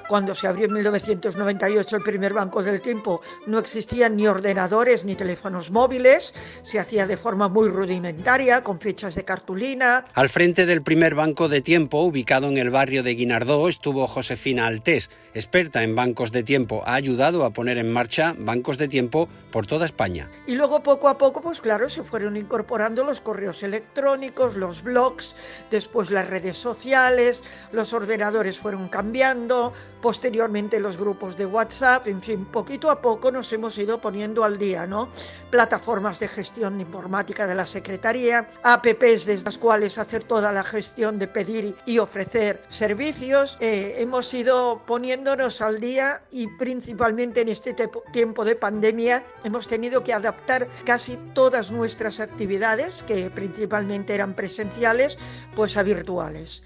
Cuando 0.08 0.34
se 0.34 0.46
abrió 0.46 0.66
en 0.66 0.72
1998 0.74 1.96
el 1.96 2.02
primer 2.02 2.32
Banco 2.32 2.62
del 2.62 2.80
Tiempo, 2.80 3.22
no 3.46 3.58
existían 3.58 4.16
ni 4.16 4.28
ordenadores 4.28 5.04
ni 5.04 5.16
teléfonos 5.16 5.70
móviles, 5.70 6.32
se 6.62 6.78
hacía 6.78 7.06
de 7.06 7.16
forma 7.16 7.48
muy 7.48 7.68
rudimentaria, 7.68 8.62
con 8.62 8.78
fechas 8.78 9.16
de 9.16 9.24
cartulina. 9.24 10.04
Al 10.14 10.28
frente 10.28 10.64
del 10.64 10.82
primer 10.82 11.14
Banco 11.16 11.48
de 11.48 11.60
Tiempo, 11.60 12.02
ubicado 12.02 12.48
en 12.48 12.58
el 12.58 12.70
barrio 12.70 13.02
de 13.02 13.14
Guinardó, 13.14 13.68
estuvo 13.68 14.06
Josefina 14.06 14.66
Altés, 14.66 15.10
experta 15.34 15.82
en 15.82 15.94
bancos 15.94 16.30
de 16.30 16.42
tiempo. 16.42 16.82
Ha 16.86 16.94
ayudado 16.94 17.44
a 17.44 17.50
poner 17.50 17.78
en 17.78 17.92
marcha 17.92 18.34
bancos 18.38 18.78
de 18.78 18.88
tiempo 18.88 19.28
por 19.50 19.66
toda 19.66 19.86
España. 19.86 20.30
Y 20.46 20.54
luego 20.54 20.82
poco 20.82 21.08
a 21.08 21.18
poco, 21.18 21.40
pues 21.40 21.60
claro, 21.60 21.88
se 21.88 22.04
fueron 22.04 22.36
incorporando 22.36 23.04
los 23.04 23.20
correos 23.20 23.62
electrónicos, 23.62 24.56
los 24.56 24.82
blogs, 24.82 25.34
después 25.70 26.10
las 26.10 26.28
redes 26.28 26.56
sociales, 26.56 27.42
los 27.72 27.92
ordenadores 27.92 28.58
fueron 28.58 28.88
cambiando, 28.88 29.72
posteriormente 30.00 30.80
los 30.80 30.96
grupos 30.96 31.36
de 31.36 31.46
WhatsApp, 31.46 32.06
en 32.06 32.22
fin, 32.22 32.44
poquito 32.44 32.90
a 32.90 33.00
poco 33.00 33.30
nos 33.30 33.52
hemos 33.52 33.76
ido 33.78 33.98
poniendo 33.98 34.44
al 34.44 34.58
día, 34.58 34.86
¿no? 34.86 35.08
Plataformas 35.50 36.18
de 36.20 36.28
gestión 36.28 36.80
informática 36.80 37.46
de 37.46 37.54
la 37.54 37.66
Secretaría, 37.66 38.48
apps 38.62 39.26
desde 39.26 39.44
las 39.44 39.58
cuales 39.58 39.98
hacer 39.98 40.24
toda 40.24 40.52
la 40.52 40.64
gestión 40.64 41.18
de 41.18 41.28
pedir 41.28 41.74
y 41.86 41.98
ofrecer 41.98 42.62
servicios. 42.68 43.56
Eh, 43.60 43.96
hemos 43.98 44.32
ido 44.32 44.82
poniéndonos 44.86 45.60
al 45.60 45.80
día 45.80 46.22
y 46.30 46.46
principalmente 46.58 47.40
en 47.40 47.48
este 47.48 47.74
tiempo 48.12 48.44
de 48.44 48.56
pandemia 48.56 49.24
hemos 49.44 49.66
tenido 49.66 50.02
que 50.02 50.12
adaptar 50.12 50.68
casi 50.84 51.16
todas 51.34 51.70
nuestras 51.70 52.20
actividades, 52.20 53.02
que 53.02 53.30
principalmente 53.30 54.14
eran 54.14 54.34
presenciales, 54.34 55.18
pues 55.54 55.76
a 55.76 55.82
virtuales. 55.82 56.62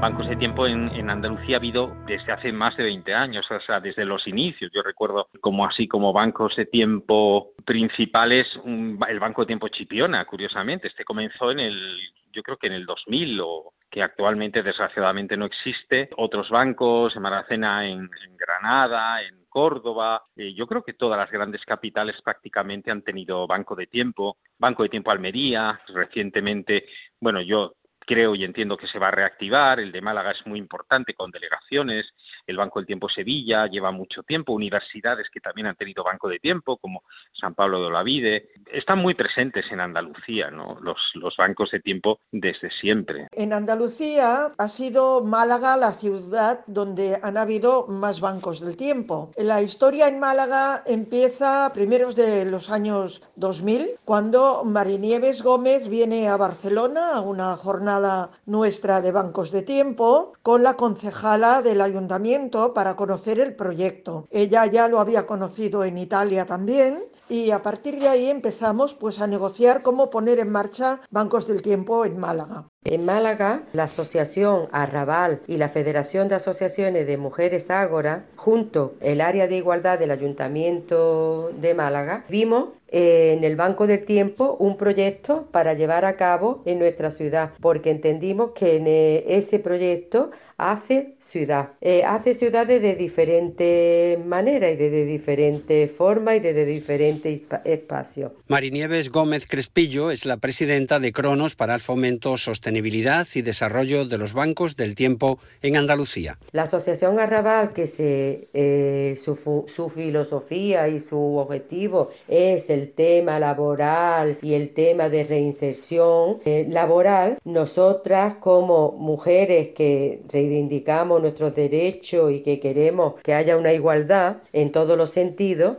Bancos 0.00 0.28
de 0.28 0.36
tiempo 0.36 0.64
en, 0.64 1.10
Andalucía 1.10 1.56
ha 1.56 1.58
habido 1.58 1.92
desde 2.06 2.30
hace 2.30 2.52
más 2.52 2.76
de 2.76 2.84
20 2.84 3.12
años, 3.14 3.50
o 3.50 3.60
sea, 3.60 3.80
desde 3.80 4.04
los 4.04 4.28
inicios. 4.28 4.70
Yo 4.72 4.80
recuerdo 4.80 5.28
como 5.40 5.66
así 5.66 5.88
como 5.88 6.12
bancos 6.12 6.54
de 6.54 6.66
tiempo 6.66 7.50
principales, 7.64 8.46
el 8.64 9.18
Banco 9.18 9.42
de 9.42 9.48
Tiempo 9.48 9.66
Chipiona, 9.66 10.24
curiosamente. 10.24 10.86
Este 10.86 11.04
comenzó 11.04 11.50
en 11.50 11.58
el, 11.58 11.98
yo 12.32 12.44
creo 12.44 12.56
que 12.56 12.68
en 12.68 12.74
el 12.74 12.86
2000 12.86 13.40
o 13.42 13.74
que 13.90 14.00
actualmente 14.00 14.62
desgraciadamente 14.62 15.36
no 15.36 15.46
existe. 15.46 16.10
Otros 16.16 16.48
bancos, 16.48 17.16
en 17.16 17.22
Maracena 17.22 17.84
en, 17.84 18.08
Granada, 18.36 19.20
en 19.22 19.46
Córdoba. 19.48 20.22
Eh, 20.36 20.54
yo 20.54 20.68
creo 20.68 20.84
que 20.84 20.92
todas 20.92 21.18
las 21.18 21.30
grandes 21.30 21.64
capitales 21.64 22.14
prácticamente 22.22 22.92
han 22.92 23.02
tenido 23.02 23.48
banco 23.48 23.74
de 23.74 23.88
tiempo. 23.88 24.36
Banco 24.58 24.84
de 24.84 24.90
tiempo 24.90 25.10
Almería, 25.10 25.80
recientemente, 25.88 26.86
bueno, 27.20 27.40
yo 27.40 27.74
creo 28.08 28.34
y 28.34 28.42
entiendo 28.42 28.78
que 28.78 28.88
se 28.88 28.98
va 28.98 29.08
a 29.08 29.12
reactivar. 29.12 29.78
El 29.78 29.92
de 29.92 30.00
Málaga 30.00 30.30
es 30.30 30.46
muy 30.46 30.58
importante 30.58 31.12
con 31.12 31.30
delegaciones. 31.30 32.06
El 32.46 32.56
Banco 32.56 32.78
del 32.78 32.86
Tiempo 32.86 33.08
Sevilla 33.10 33.66
lleva 33.66 33.92
mucho 33.92 34.22
tiempo. 34.22 34.54
Universidades 34.54 35.28
que 35.30 35.40
también 35.40 35.66
han 35.66 35.76
tenido 35.76 36.02
banco 36.02 36.26
de 36.28 36.38
tiempo, 36.38 36.78
como 36.78 37.02
San 37.32 37.54
Pablo 37.54 37.80
de 37.80 37.86
Olavide. 37.88 38.48
Están 38.72 39.00
muy 39.00 39.12
presentes 39.14 39.66
en 39.70 39.80
Andalucía, 39.80 40.50
¿no? 40.50 40.78
Los, 40.80 40.98
bancos 41.36 41.70
de 41.70 41.80
tiempo 41.80 42.20
desde 42.32 42.70
siempre. 42.70 43.28
En 43.32 43.52
Andalucía 43.52 44.52
ha 44.56 44.68
sido 44.68 45.22
Málaga 45.22 45.76
la 45.76 45.92
ciudad 45.92 46.64
donde 46.66 47.18
han 47.22 47.36
habido 47.36 47.86
más 47.86 48.20
bancos 48.20 48.60
del 48.60 48.76
tiempo. 48.76 49.30
La 49.36 49.60
historia 49.60 50.08
en 50.08 50.18
Málaga 50.18 50.82
empieza 50.86 51.66
a 51.66 51.72
primeros 51.74 52.16
de 52.16 52.46
los 52.46 52.70
años 52.70 53.22
2000, 53.36 53.86
cuando 54.06 54.64
Marinieves 54.64 55.42
Gómez 55.42 55.88
viene 55.88 56.28
a 56.28 56.36
Barcelona 56.38 57.12
a 57.12 57.20
una 57.20 57.54
jornada 57.56 57.97
nuestra 58.46 59.00
de 59.00 59.12
bancos 59.12 59.50
de 59.50 59.62
tiempo 59.62 60.32
con 60.42 60.62
la 60.62 60.74
concejala 60.74 61.62
del 61.62 61.80
ayuntamiento 61.80 62.74
para 62.74 62.96
conocer 62.96 63.40
el 63.40 63.54
proyecto. 63.54 64.26
Ella 64.30 64.66
ya 64.66 64.88
lo 64.88 65.00
había 65.00 65.26
conocido 65.26 65.84
en 65.84 65.98
Italia 65.98 66.46
también 66.46 67.04
y 67.28 67.50
a 67.50 67.62
partir 67.62 67.98
de 67.98 68.08
ahí 68.08 68.30
empezamos 68.30 68.94
pues 68.94 69.20
a 69.20 69.26
negociar 69.26 69.82
cómo 69.82 70.10
poner 70.10 70.38
en 70.38 70.50
marcha 70.50 71.00
bancos 71.10 71.46
del 71.46 71.62
tiempo 71.62 72.04
en 72.04 72.18
Málaga. 72.18 72.66
En 72.84 73.04
Málaga, 73.04 73.64
la 73.72 73.84
Asociación 73.84 74.68
Arrabal 74.72 75.42
y 75.46 75.58
la 75.58 75.68
Federación 75.68 76.28
de 76.28 76.36
Asociaciones 76.36 77.06
de 77.06 77.18
Mujeres 77.18 77.70
Ágora, 77.70 78.26
junto 78.36 78.94
el 79.00 79.20
área 79.20 79.46
de 79.46 79.56
igualdad 79.56 79.98
del 79.98 80.10
Ayuntamiento 80.10 81.50
de 81.60 81.74
Málaga, 81.74 82.24
vimos 82.28 82.70
en 82.88 83.44
el 83.44 83.56
Banco 83.56 83.86
del 83.86 84.04
Tiempo 84.04 84.56
un 84.58 84.76
proyecto 84.76 85.48
para 85.50 85.74
llevar 85.74 86.04
a 86.04 86.16
cabo 86.16 86.62
en 86.64 86.78
nuestra 86.78 87.10
ciudad, 87.10 87.50
porque 87.60 87.90
entendimos 87.90 88.52
que 88.52 88.76
en 88.76 88.86
eh, 88.86 89.24
ese 89.28 89.58
proyecto 89.58 90.30
hace 90.56 91.17
ciudad. 91.28 91.70
Eh, 91.80 92.02
hace 92.04 92.34
ciudades 92.34 92.80
de 92.82 92.94
diferentes 92.94 94.24
maneras 94.24 94.72
y 94.72 94.76
de, 94.76 95.04
diferentes 95.04 95.90
formas 95.90 96.36
y 96.36 96.40
de, 96.40 96.64
diferentes 96.64 97.42
espacios. 97.64 98.32
Marinieves 98.48 99.10
Gómez 99.10 99.46
Crespillo 99.46 100.10
es 100.10 100.24
la 100.24 100.38
presidenta 100.38 100.98
de 100.98 101.12
Cronos 101.12 101.54
para 101.54 101.74
el 101.74 101.80
fomento, 101.80 102.36
sostenibilidad 102.36 103.26
y 103.34 103.42
desarrollo 103.42 104.06
de 104.06 104.18
los 104.18 104.32
bancos 104.32 104.76
del 104.76 104.94
tiempo 104.94 105.38
en 105.62 105.76
Andalucía. 105.76 106.38
La 106.52 106.62
Asociación 106.62 107.18
Arrabal, 107.18 107.72
que 107.72 107.86
se, 107.86 108.48
eh, 108.54 109.18
su, 109.22 109.64
su 109.66 109.88
filosofía 109.88 110.88
y 110.88 111.00
su 111.00 111.36
objetivo 111.36 112.10
es 112.26 112.70
el 112.70 112.92
tema 112.92 113.38
laboral 113.38 114.38
y 114.42 114.54
el 114.54 114.70
tema 114.70 115.08
de 115.08 115.24
reinserción 115.24 116.38
eh, 116.44 116.66
laboral, 116.68 117.38
nosotras 117.44 118.36
como 118.36 118.92
mujeres 118.92 119.68
que 119.74 120.22
reivindicamos 120.32 121.17
nuestros 121.20 121.54
derechos 121.54 122.32
y 122.32 122.40
que 122.42 122.60
queremos 122.60 123.14
que 123.22 123.34
haya 123.34 123.56
una 123.56 123.72
igualdad 123.72 124.38
en 124.52 124.72
todos 124.72 124.96
los 124.96 125.10
sentidos, 125.10 125.78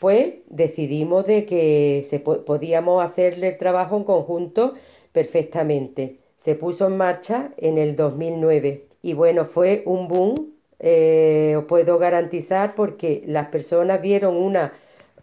pues 0.00 0.34
decidimos 0.48 1.26
de 1.26 1.46
que 1.46 2.02
se 2.08 2.20
podíamos 2.20 3.04
hacerle 3.04 3.48
el 3.48 3.58
trabajo 3.58 3.96
en 3.96 4.04
conjunto 4.04 4.74
perfectamente. 5.12 6.18
Se 6.38 6.54
puso 6.54 6.86
en 6.86 6.96
marcha 6.96 7.50
en 7.58 7.78
el 7.78 7.96
2009 7.96 8.86
y 9.02 9.14
bueno, 9.14 9.46
fue 9.46 9.82
un 9.86 10.08
boom, 10.08 10.54
eh, 10.78 11.54
os 11.58 11.64
puedo 11.64 11.98
garantizar, 11.98 12.74
porque 12.74 13.22
las 13.26 13.48
personas 13.48 14.00
vieron 14.00 14.36
una, 14.36 14.72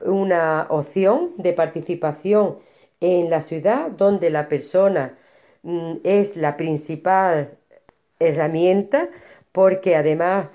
una 0.02 0.68
opción 0.70 1.32
de 1.38 1.54
participación 1.54 2.58
en 3.00 3.30
la 3.30 3.42
ciudad 3.42 3.92
donde 3.92 4.30
la 4.30 4.48
persona 4.50 5.18
mm, 5.64 5.98
es 6.04 6.36
la 6.36 6.58
principal 6.58 7.58
herramienta 8.20 9.10
porque 9.58 9.96
además 9.96 10.50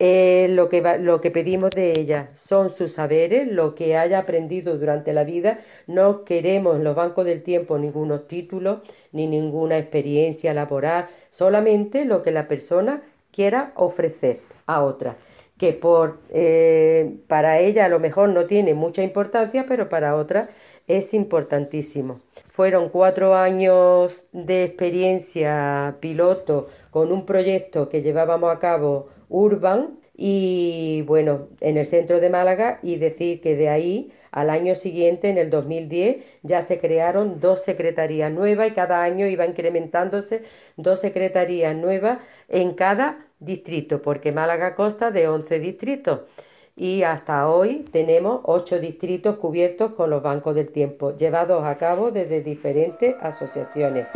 eh, 0.00 0.48
lo, 0.50 0.68
que 0.68 0.82
lo 0.98 1.20
que 1.20 1.30
pedimos 1.30 1.70
de 1.70 1.92
ella 1.92 2.30
son 2.34 2.70
sus 2.70 2.94
saberes, 2.94 3.46
lo 3.46 3.76
que 3.76 3.96
haya 3.96 4.18
aprendido 4.18 4.76
durante 4.76 5.12
la 5.12 5.22
vida. 5.22 5.60
No 5.86 6.24
queremos 6.24 6.74
en 6.74 6.82
los 6.82 6.96
bancos 6.96 7.26
del 7.26 7.44
tiempo 7.44 7.78
ningunos 7.78 8.26
títulos 8.26 8.80
ni 9.12 9.28
ninguna 9.28 9.78
experiencia 9.78 10.52
laboral, 10.52 11.08
solamente 11.30 12.04
lo 12.04 12.22
que 12.24 12.32
la 12.32 12.48
persona 12.48 13.02
quiera 13.30 13.72
ofrecer 13.76 14.40
a 14.66 14.82
otra 14.82 15.16
que 15.58 15.74
por, 15.74 16.18
eh, 16.30 17.18
para 17.28 17.58
ella 17.58 17.84
a 17.84 17.88
lo 17.90 18.00
mejor 18.00 18.30
no 18.30 18.46
tiene 18.46 18.72
mucha 18.74 19.02
importancia, 19.02 19.66
pero 19.68 19.90
para 19.90 20.16
otra 20.16 20.48
es 20.96 21.14
importantísimo. 21.14 22.20
Fueron 22.48 22.88
cuatro 22.88 23.34
años 23.36 24.24
de 24.32 24.64
experiencia 24.64 25.96
piloto 26.00 26.68
con 26.90 27.12
un 27.12 27.26
proyecto 27.26 27.88
que 27.88 28.02
llevábamos 28.02 28.54
a 28.54 28.58
cabo 28.58 29.08
Urban 29.28 30.00
y 30.16 31.02
bueno, 31.06 31.48
en 31.60 31.76
el 31.76 31.86
centro 31.86 32.20
de 32.20 32.28
Málaga 32.28 32.80
y 32.82 32.96
decir 32.96 33.40
que 33.40 33.54
de 33.56 33.68
ahí 33.68 34.12
al 34.32 34.50
año 34.50 34.74
siguiente, 34.74 35.28
en 35.28 35.38
el 35.38 35.50
2010, 35.50 36.24
ya 36.42 36.62
se 36.62 36.78
crearon 36.78 37.40
dos 37.40 37.62
secretarías 37.62 38.30
nuevas 38.30 38.68
y 38.68 38.72
cada 38.72 39.02
año 39.02 39.26
iba 39.26 39.46
incrementándose 39.46 40.42
dos 40.76 41.00
secretarías 41.00 41.74
nuevas 41.74 42.18
en 42.48 42.74
cada 42.74 43.26
distritos, 43.40 44.00
porque 44.02 44.30
Málaga 44.30 44.74
consta 44.74 45.10
de 45.10 45.26
11 45.26 45.58
distritos 45.58 46.20
y 46.80 47.02
hasta 47.02 47.46
hoy 47.50 47.84
tenemos 47.92 48.40
8 48.44 48.80
distritos 48.80 49.36
cubiertos 49.36 49.92
con 49.92 50.08
los 50.08 50.22
bancos 50.22 50.54
del 50.54 50.72
tiempo, 50.72 51.14
llevados 51.14 51.62
a 51.62 51.76
cabo 51.76 52.10
desde 52.10 52.40
diferentes 52.42 53.16
asociaciones. 53.20 54.06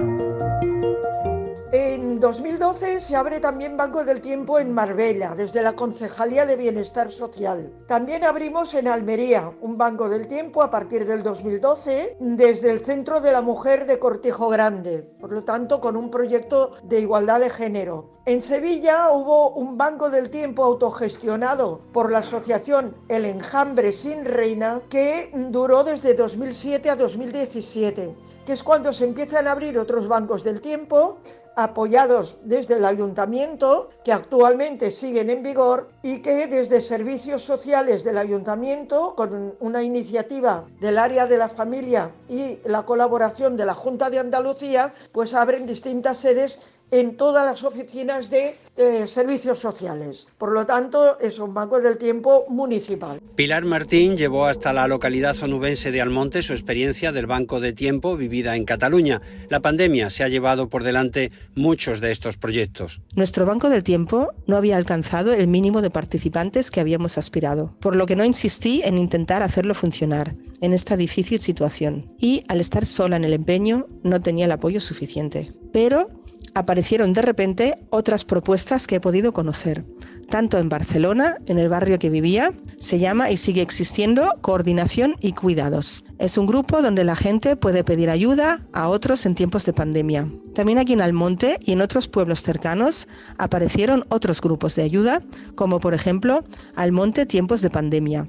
En 2.24 2.30
2012 2.30 3.00
se 3.00 3.16
abre 3.16 3.38
también 3.38 3.76
Banco 3.76 4.02
del 4.02 4.22
Tiempo 4.22 4.58
en 4.58 4.72
Marbella, 4.72 5.34
desde 5.36 5.60
la 5.60 5.74
Concejalía 5.74 6.46
de 6.46 6.56
Bienestar 6.56 7.10
Social. 7.10 7.70
También 7.86 8.24
abrimos 8.24 8.72
en 8.72 8.88
Almería 8.88 9.52
un 9.60 9.76
Banco 9.76 10.08
del 10.08 10.26
Tiempo 10.26 10.62
a 10.62 10.70
partir 10.70 11.04
del 11.04 11.22
2012 11.22 12.16
desde 12.20 12.70
el 12.70 12.82
Centro 12.82 13.20
de 13.20 13.30
la 13.30 13.42
Mujer 13.42 13.84
de 13.84 13.98
Cortijo 13.98 14.48
Grande, 14.48 15.02
por 15.20 15.32
lo 15.32 15.44
tanto 15.44 15.82
con 15.82 15.98
un 15.98 16.10
proyecto 16.10 16.70
de 16.84 17.00
igualdad 17.00 17.40
de 17.40 17.50
género. 17.50 18.08
En 18.24 18.40
Sevilla 18.40 19.10
hubo 19.10 19.50
un 19.50 19.76
Banco 19.76 20.08
del 20.08 20.30
Tiempo 20.30 20.64
autogestionado 20.64 21.82
por 21.92 22.10
la 22.10 22.20
asociación 22.20 22.96
El 23.08 23.26
Enjambre 23.26 23.92
Sin 23.92 24.24
Reina 24.24 24.80
que 24.88 25.30
duró 25.50 25.84
desde 25.84 26.14
2007 26.14 26.88
a 26.88 26.96
2017, 26.96 28.16
que 28.46 28.52
es 28.54 28.62
cuando 28.62 28.94
se 28.94 29.04
empiezan 29.04 29.46
a 29.46 29.52
abrir 29.52 29.78
otros 29.78 30.08
bancos 30.08 30.42
del 30.42 30.62
tiempo 30.62 31.18
apoyados 31.56 32.36
desde 32.42 32.74
el 32.74 32.84
ayuntamiento, 32.84 33.88
que 34.04 34.12
actualmente 34.12 34.90
siguen 34.90 35.30
en 35.30 35.42
vigor, 35.42 35.88
y 36.02 36.20
que 36.20 36.46
desde 36.46 36.80
servicios 36.80 37.42
sociales 37.42 38.04
del 38.04 38.18
ayuntamiento, 38.18 39.14
con 39.14 39.54
una 39.60 39.82
iniciativa 39.82 40.64
del 40.80 40.98
área 40.98 41.26
de 41.26 41.38
la 41.38 41.48
familia 41.48 42.10
y 42.28 42.58
la 42.64 42.84
colaboración 42.84 43.56
de 43.56 43.66
la 43.66 43.74
Junta 43.74 44.10
de 44.10 44.18
Andalucía, 44.18 44.92
pues 45.12 45.34
abren 45.34 45.66
distintas 45.66 46.18
sedes 46.18 46.60
en 47.00 47.16
todas 47.16 47.44
las 47.44 47.64
oficinas 47.64 48.30
de 48.30 48.54
eh, 48.76 49.06
servicios 49.08 49.58
sociales. 49.58 50.28
Por 50.38 50.52
lo 50.52 50.64
tanto, 50.64 51.18
es 51.18 51.40
un 51.40 51.52
banco 51.52 51.80
del 51.80 51.98
tiempo 51.98 52.44
municipal. 52.48 53.20
Pilar 53.34 53.64
Martín 53.64 54.16
llevó 54.16 54.46
hasta 54.46 54.72
la 54.72 54.86
localidad 54.86 55.34
zonubense 55.34 55.90
de 55.90 56.00
Almonte 56.00 56.40
su 56.42 56.52
experiencia 56.52 57.10
del 57.10 57.26
banco 57.26 57.58
de 57.58 57.72
tiempo 57.72 58.16
vivida 58.16 58.54
en 58.54 58.64
Cataluña. 58.64 59.20
La 59.48 59.58
pandemia 59.58 60.08
se 60.08 60.22
ha 60.22 60.28
llevado 60.28 60.68
por 60.68 60.84
delante 60.84 61.32
muchos 61.56 62.00
de 62.00 62.12
estos 62.12 62.36
proyectos. 62.36 63.00
Nuestro 63.16 63.44
banco 63.44 63.70
del 63.70 63.82
tiempo 63.82 64.28
no 64.46 64.56
había 64.56 64.76
alcanzado 64.76 65.34
el 65.34 65.48
mínimo 65.48 65.82
de 65.82 65.90
participantes 65.90 66.70
que 66.70 66.80
habíamos 66.80 67.18
aspirado, 67.18 67.74
por 67.80 67.96
lo 67.96 68.06
que 68.06 68.14
no 68.14 68.24
insistí 68.24 68.82
en 68.84 68.98
intentar 68.98 69.42
hacerlo 69.42 69.74
funcionar 69.74 70.36
en 70.60 70.72
esta 70.72 70.96
difícil 70.96 71.40
situación. 71.40 72.14
Y 72.20 72.44
al 72.46 72.60
estar 72.60 72.86
sola 72.86 73.16
en 73.16 73.24
el 73.24 73.32
empeño, 73.32 73.88
no 74.04 74.20
tenía 74.20 74.44
el 74.44 74.52
apoyo 74.52 74.80
suficiente. 74.80 75.52
Pero 75.72 76.08
aparecieron 76.54 77.12
de 77.12 77.22
repente 77.22 77.74
otras 77.90 78.24
propuestas 78.24 78.86
que 78.86 78.96
he 78.96 79.00
podido 79.00 79.32
conocer, 79.32 79.84
tanto 80.28 80.58
en 80.58 80.68
Barcelona, 80.68 81.36
en 81.46 81.58
el 81.58 81.68
barrio 81.68 81.98
que 81.98 82.10
vivía, 82.10 82.52
se 82.78 82.98
llama 82.98 83.30
y 83.30 83.36
sigue 83.36 83.62
existiendo 83.62 84.32
Coordinación 84.40 85.16
y 85.20 85.32
Cuidados. 85.32 86.04
Es 86.18 86.38
un 86.38 86.46
grupo 86.46 86.80
donde 86.80 87.04
la 87.04 87.16
gente 87.16 87.56
puede 87.56 87.84
pedir 87.84 88.10
ayuda 88.10 88.66
a 88.72 88.88
otros 88.88 89.26
en 89.26 89.34
tiempos 89.34 89.64
de 89.66 89.72
pandemia. 89.72 90.28
También 90.54 90.78
aquí 90.78 90.92
en 90.92 91.00
Almonte 91.00 91.58
y 91.64 91.72
en 91.72 91.80
otros 91.80 92.08
pueblos 92.08 92.42
cercanos 92.42 93.08
aparecieron 93.38 94.04
otros 94.08 94.40
grupos 94.40 94.76
de 94.76 94.82
ayuda, 94.82 95.22
como 95.56 95.80
por 95.80 95.94
ejemplo 95.94 96.44
Almonte 96.76 97.26
Tiempos 97.26 97.62
de 97.62 97.70
Pandemia, 97.70 98.28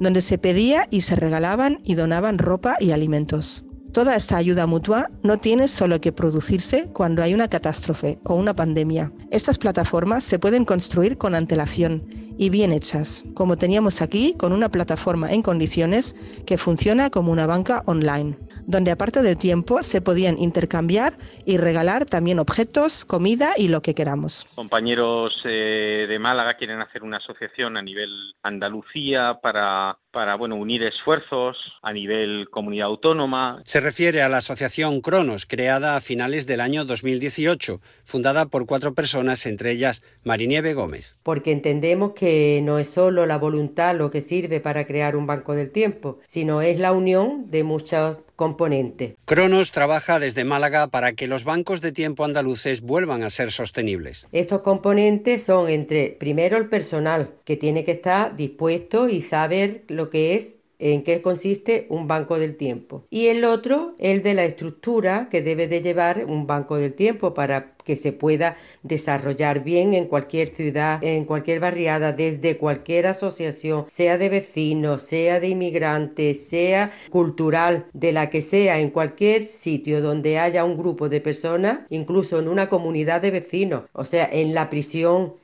donde 0.00 0.22
se 0.22 0.38
pedía 0.38 0.88
y 0.90 1.02
se 1.02 1.16
regalaban 1.16 1.80
y 1.84 1.94
donaban 1.94 2.38
ropa 2.38 2.76
y 2.80 2.92
alimentos. 2.92 3.65
Toda 3.96 4.14
esta 4.14 4.36
ayuda 4.36 4.66
mutua 4.66 5.08
no 5.22 5.38
tiene 5.38 5.68
solo 5.68 5.98
que 6.02 6.12
producirse 6.12 6.92
cuando 6.92 7.22
hay 7.22 7.32
una 7.32 7.48
catástrofe 7.48 8.18
o 8.24 8.34
una 8.34 8.52
pandemia. 8.52 9.10
Estas 9.30 9.56
plataformas 9.56 10.22
se 10.22 10.38
pueden 10.38 10.66
construir 10.66 11.16
con 11.16 11.34
antelación 11.34 12.06
y 12.36 12.50
bien 12.50 12.74
hechas, 12.74 13.24
como 13.32 13.56
teníamos 13.56 14.02
aquí 14.02 14.34
con 14.36 14.52
una 14.52 14.68
plataforma 14.68 15.32
en 15.32 15.40
condiciones 15.40 16.14
que 16.44 16.58
funciona 16.58 17.08
como 17.08 17.32
una 17.32 17.46
banca 17.46 17.82
online 17.86 18.36
donde 18.66 18.90
aparte 18.90 19.22
del 19.22 19.36
tiempo 19.36 19.82
se 19.82 20.02
podían 20.02 20.38
intercambiar 20.38 21.14
y 21.44 21.56
regalar 21.56 22.04
también 22.04 22.38
objetos, 22.38 23.04
comida 23.04 23.52
y 23.56 23.68
lo 23.68 23.80
que 23.80 23.94
queramos. 23.94 24.44
Compañeros 24.54 25.40
eh, 25.44 26.06
de 26.08 26.18
Málaga 26.18 26.54
quieren 26.54 26.80
hacer 26.80 27.02
una 27.02 27.18
asociación 27.18 27.76
a 27.76 27.82
nivel 27.82 28.10
Andalucía 28.42 29.38
para, 29.40 29.98
para 30.16 30.34
bueno, 30.34 30.56
unir 30.56 30.82
esfuerzos 30.82 31.58
a 31.82 31.92
nivel 31.92 32.48
comunidad 32.50 32.86
autónoma. 32.86 33.62
Se 33.66 33.82
refiere 33.82 34.22
a 34.22 34.30
la 34.30 34.38
asociación 34.38 35.02
Cronos, 35.02 35.44
creada 35.44 35.94
a 35.94 36.00
finales 36.00 36.46
del 36.46 36.62
año 36.62 36.86
2018, 36.86 37.82
fundada 38.02 38.46
por 38.46 38.64
cuatro 38.64 38.94
personas, 38.94 39.44
entre 39.44 39.72
ellas 39.72 40.02
Marinieve 40.24 40.72
Gómez. 40.72 41.16
Porque 41.22 41.52
entendemos 41.52 42.12
que 42.14 42.62
no 42.64 42.78
es 42.78 42.88
solo 42.88 43.26
la 43.26 43.36
voluntad 43.36 43.94
lo 43.94 44.10
que 44.10 44.22
sirve 44.22 44.58
para 44.60 44.86
crear 44.86 45.16
un 45.16 45.26
banco 45.26 45.52
del 45.52 45.70
tiempo, 45.70 46.18
sino 46.26 46.62
es 46.62 46.78
la 46.78 46.92
unión 46.92 47.50
de 47.50 47.62
muchos 47.62 48.16
componente. 48.36 49.16
Cronos 49.24 49.72
trabaja 49.72 50.20
desde 50.20 50.44
Málaga 50.44 50.86
para 50.88 51.14
que 51.14 51.26
los 51.26 51.44
bancos 51.44 51.80
de 51.80 51.92
tiempo 51.92 52.24
andaluces 52.24 52.82
vuelvan 52.82 53.22
a 53.22 53.30
ser 53.30 53.50
sostenibles. 53.50 54.26
Estos 54.30 54.60
componentes 54.60 55.42
son 55.42 55.68
entre, 55.68 56.10
primero, 56.10 56.58
el 56.58 56.68
personal, 56.68 57.30
que 57.44 57.56
tiene 57.56 57.82
que 57.82 57.92
estar 57.92 58.36
dispuesto 58.36 59.08
y 59.08 59.22
saber 59.22 59.82
lo 59.88 60.05
que 60.10 60.34
es 60.34 60.56
en 60.78 61.02
qué 61.02 61.22
consiste 61.22 61.86
un 61.88 62.06
banco 62.06 62.38
del 62.38 62.56
tiempo. 62.56 63.04
Y 63.10 63.26
el 63.26 63.44
otro, 63.44 63.94
el 63.98 64.22
de 64.22 64.34
la 64.34 64.44
estructura 64.44 65.28
que 65.30 65.42
debe 65.42 65.68
de 65.68 65.80
llevar 65.80 66.24
un 66.26 66.46
banco 66.46 66.76
del 66.76 66.94
tiempo 66.94 67.34
para 67.34 67.76
que 67.84 67.96
se 67.96 68.12
pueda 68.12 68.56
desarrollar 68.82 69.62
bien 69.62 69.94
en 69.94 70.06
cualquier 70.06 70.48
ciudad, 70.48 71.02
en 71.02 71.24
cualquier 71.24 71.60
barriada, 71.60 72.12
desde 72.12 72.58
cualquier 72.58 73.06
asociación, 73.06 73.86
sea 73.88 74.18
de 74.18 74.28
vecinos, 74.28 75.02
sea 75.02 75.38
de 75.38 75.48
inmigrantes, 75.48 76.48
sea 76.48 76.90
cultural, 77.10 77.86
de 77.92 78.12
la 78.12 78.28
que 78.28 78.40
sea, 78.40 78.80
en 78.80 78.90
cualquier 78.90 79.46
sitio 79.46 80.02
donde 80.02 80.38
haya 80.38 80.64
un 80.64 80.76
grupo 80.76 81.08
de 81.08 81.20
personas, 81.20 81.80
incluso 81.90 82.40
en 82.40 82.48
una 82.48 82.68
comunidad 82.68 83.20
de 83.20 83.30
vecinos, 83.30 83.84
o 83.92 84.04
sea, 84.04 84.28
en 84.30 84.52
la 84.52 84.68
prisión, 84.68 85.34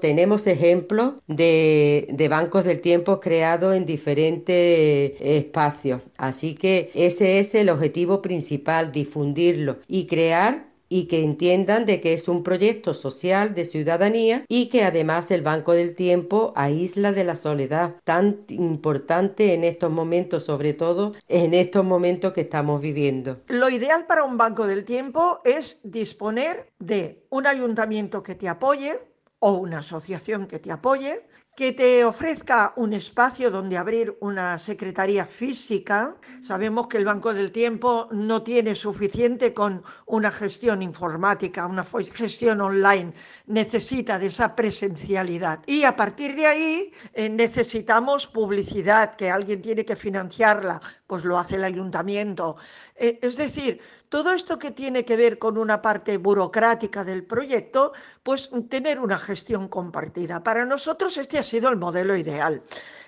tenemos 0.00 0.46
ejemplos 0.46 1.14
de, 1.26 2.26
bancos 2.28 2.64
del 2.64 2.80
tiempo 2.80 3.20
creados 3.20 3.76
en 3.76 3.86
diferentes 3.86 5.14
espacios. 5.20 6.02
Así 6.16 6.54
que 6.54 6.90
ese 6.94 7.38
es 7.38 7.54
el 7.54 7.70
objetivo 7.70 8.20
principal, 8.20 8.92
difundirlo 8.92 9.78
y 9.86 10.06
crear 10.06 10.68
y 10.88 11.06
que 11.06 11.22
entiendan 11.22 11.86
de 11.86 12.00
que 12.00 12.12
es 12.12 12.28
un 12.28 12.42
proyecto 12.42 12.94
social 12.94 13.54
de 13.54 13.64
ciudadanía 13.64 14.44
y 14.48 14.68
que 14.68 14.84
además 14.84 15.30
el 15.30 15.42
Banco 15.42 15.72
del 15.72 15.94
Tiempo 15.94 16.52
aísla 16.56 17.12
de 17.12 17.24
la 17.24 17.34
soledad 17.34 17.96
tan 18.04 18.44
importante 18.48 19.54
en 19.54 19.64
estos 19.64 19.90
momentos, 19.90 20.44
sobre 20.44 20.72
todo 20.72 21.14
en 21.28 21.54
estos 21.54 21.84
momentos 21.84 22.32
que 22.32 22.42
estamos 22.42 22.80
viviendo. 22.80 23.40
Lo 23.48 23.68
ideal 23.68 24.06
para 24.06 24.24
un 24.24 24.36
Banco 24.38 24.66
del 24.66 24.84
Tiempo 24.84 25.40
es 25.44 25.80
disponer 25.84 26.70
de 26.78 27.22
un 27.30 27.46
ayuntamiento 27.46 28.22
que 28.22 28.34
te 28.34 28.48
apoye, 28.48 28.98
o 29.40 29.52
una 29.52 29.78
asociación 29.80 30.46
que 30.46 30.58
te 30.58 30.72
apoye, 30.72 31.26
que 31.58 31.72
te 31.72 32.04
ofrezca 32.04 32.72
un 32.76 32.92
espacio 32.92 33.50
donde 33.50 33.76
abrir 33.76 34.16
una 34.20 34.60
secretaría 34.60 35.26
física. 35.26 36.14
Sabemos 36.40 36.86
que 36.86 36.98
el 36.98 37.04
Banco 37.04 37.34
del 37.34 37.50
Tiempo 37.50 38.06
no 38.12 38.44
tiene 38.44 38.76
suficiente 38.76 39.52
con 39.52 39.82
una 40.06 40.30
gestión 40.30 40.82
informática, 40.82 41.66
una 41.66 41.84
gestión 42.14 42.60
online, 42.60 43.12
necesita 43.48 44.20
de 44.20 44.26
esa 44.28 44.54
presencialidad. 44.54 45.58
Y 45.66 45.82
a 45.82 45.96
partir 45.96 46.36
de 46.36 46.46
ahí 46.46 46.92
eh, 47.12 47.28
necesitamos 47.28 48.28
publicidad, 48.28 49.16
que 49.16 49.28
alguien 49.28 49.60
tiene 49.60 49.84
que 49.84 49.96
financiarla, 49.96 50.80
pues 51.08 51.24
lo 51.24 51.38
hace 51.38 51.56
el 51.56 51.64
ayuntamiento. 51.64 52.54
Eh, 52.94 53.18
es 53.20 53.36
decir, 53.36 53.80
todo 54.08 54.32
esto 54.32 54.58
que 54.58 54.70
tiene 54.70 55.04
que 55.04 55.16
ver 55.16 55.38
con 55.38 55.58
una 55.58 55.82
parte 55.82 56.18
burocrática 56.18 57.02
del 57.02 57.24
proyecto, 57.24 57.92
pues 58.22 58.50
tener 58.68 59.00
una 59.00 59.18
gestión 59.18 59.68
compartida. 59.68 60.42
Para 60.42 60.64
nosotros 60.64 61.16
este 61.16 61.38
ha 61.38 61.42
sido 61.48 61.68
el 61.70 61.76
modelo 61.76 62.16
ideal. 62.16 62.62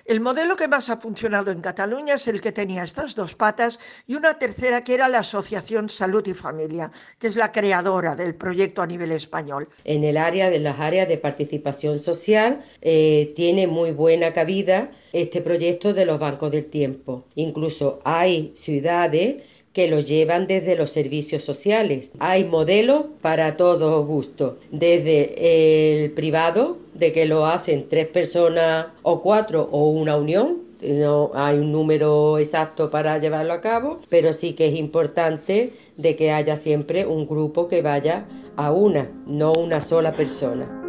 El 0.05 0.19
modelo 0.19 0.55
que 0.55 0.67
más 0.67 0.89
ha 0.89 0.97
funcionado 0.97 1.51
en 1.51 1.61
Cataluña 1.61 2.15
es 2.15 2.27
el 2.27 2.41
que 2.41 2.51
tenía 2.51 2.83
estas 2.83 3.15
dos 3.15 3.35
patas 3.35 3.79
y 4.07 4.15
una 4.15 4.39
tercera 4.39 4.83
que 4.83 4.95
era 4.95 5.07
la 5.07 5.19
Asociación 5.19 5.89
Salud 5.89 6.25
y 6.27 6.33
Familia, 6.33 6.91
que 7.19 7.27
es 7.27 7.35
la 7.35 7.51
creadora 7.51 8.15
del 8.15 8.33
proyecto 8.35 8.81
a 8.81 8.87
nivel 8.87 9.11
español. 9.11 9.69
En 9.85 10.03
el 10.03 10.17
área 10.17 10.49
de 10.49 10.59
las 10.59 10.79
áreas 10.79 11.07
de 11.07 11.17
participación 11.17 11.99
social 11.99 12.61
eh, 12.81 13.31
tiene 13.35 13.67
muy 13.67 13.91
buena 13.91 14.33
cabida 14.33 14.91
este 15.13 15.39
proyecto 15.39 15.93
de 15.93 16.05
los 16.05 16.19
bancos 16.19 16.51
del 16.51 16.65
tiempo. 16.65 17.25
Incluso 17.35 18.01
hay 18.03 18.51
ciudades 18.55 19.43
que 19.73 19.87
lo 19.87 19.99
llevan 19.99 20.47
desde 20.47 20.75
los 20.75 20.89
servicios 20.89 21.43
sociales. 21.43 22.11
Hay 22.19 22.43
modelos 22.43 23.05
para 23.21 23.57
todo 23.57 24.05
gusto, 24.05 24.57
desde 24.71 26.03
el 26.03 26.11
privado, 26.11 26.77
de 26.93 27.13
que 27.13 27.25
lo 27.25 27.45
hacen 27.45 27.87
tres 27.89 28.07
personas 28.07 28.87
o 29.01 29.21
cuatro 29.21 29.69
o 29.71 29.89
una 29.89 30.17
unión, 30.17 30.71
no 30.81 31.31
hay 31.35 31.59
un 31.59 31.71
número 31.71 32.39
exacto 32.39 32.89
para 32.89 33.17
llevarlo 33.19 33.53
a 33.53 33.61
cabo, 33.61 33.99
pero 34.09 34.33
sí 34.33 34.53
que 34.53 34.67
es 34.67 34.75
importante 34.75 35.73
de 35.97 36.15
que 36.15 36.31
haya 36.31 36.55
siempre 36.55 37.05
un 37.05 37.27
grupo 37.27 37.67
que 37.67 37.81
vaya 37.81 38.25
a 38.55 38.71
una, 38.71 39.09
no 39.27 39.53
una 39.53 39.81
sola 39.81 40.11
persona. 40.11 40.80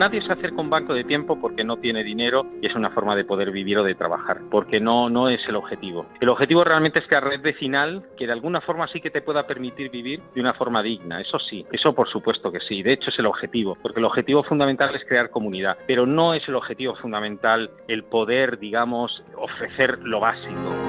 Nadie 0.00 0.22
se 0.22 0.32
acerca 0.32 0.56
a 0.56 0.62
un 0.62 0.70
banco 0.70 0.94
de 0.94 1.04
tiempo 1.04 1.38
porque 1.38 1.62
no 1.62 1.76
tiene 1.76 2.02
dinero 2.02 2.46
y 2.62 2.66
es 2.68 2.74
una 2.74 2.88
forma 2.88 3.14
de 3.14 3.26
poder 3.26 3.50
vivir 3.50 3.76
o 3.76 3.84
de 3.84 3.94
trabajar, 3.94 4.38
porque 4.50 4.80
no, 4.80 5.10
no 5.10 5.28
es 5.28 5.46
el 5.46 5.56
objetivo. 5.56 6.06
El 6.22 6.30
objetivo 6.30 6.64
realmente 6.64 7.00
es 7.00 7.06
que 7.06 7.16
a 7.16 7.20
red 7.20 7.42
vecinal, 7.42 8.06
que 8.16 8.26
de 8.26 8.32
alguna 8.32 8.62
forma 8.62 8.88
sí 8.88 9.02
que 9.02 9.10
te 9.10 9.20
pueda 9.20 9.46
permitir 9.46 9.90
vivir 9.90 10.22
de 10.34 10.40
una 10.40 10.54
forma 10.54 10.82
digna, 10.82 11.20
eso 11.20 11.38
sí, 11.38 11.66
eso 11.70 11.94
por 11.94 12.08
supuesto 12.08 12.50
que 12.50 12.60
sí, 12.60 12.82
de 12.82 12.94
hecho 12.94 13.10
es 13.10 13.18
el 13.18 13.26
objetivo, 13.26 13.76
porque 13.82 14.00
el 14.00 14.06
objetivo 14.06 14.42
fundamental 14.42 14.96
es 14.96 15.04
crear 15.04 15.28
comunidad, 15.28 15.76
pero 15.86 16.06
no 16.06 16.32
es 16.32 16.48
el 16.48 16.54
objetivo 16.54 16.94
fundamental 16.94 17.70
el 17.86 18.04
poder, 18.04 18.58
digamos, 18.58 19.22
ofrecer 19.36 19.98
lo 19.98 20.18
básico. 20.20 20.79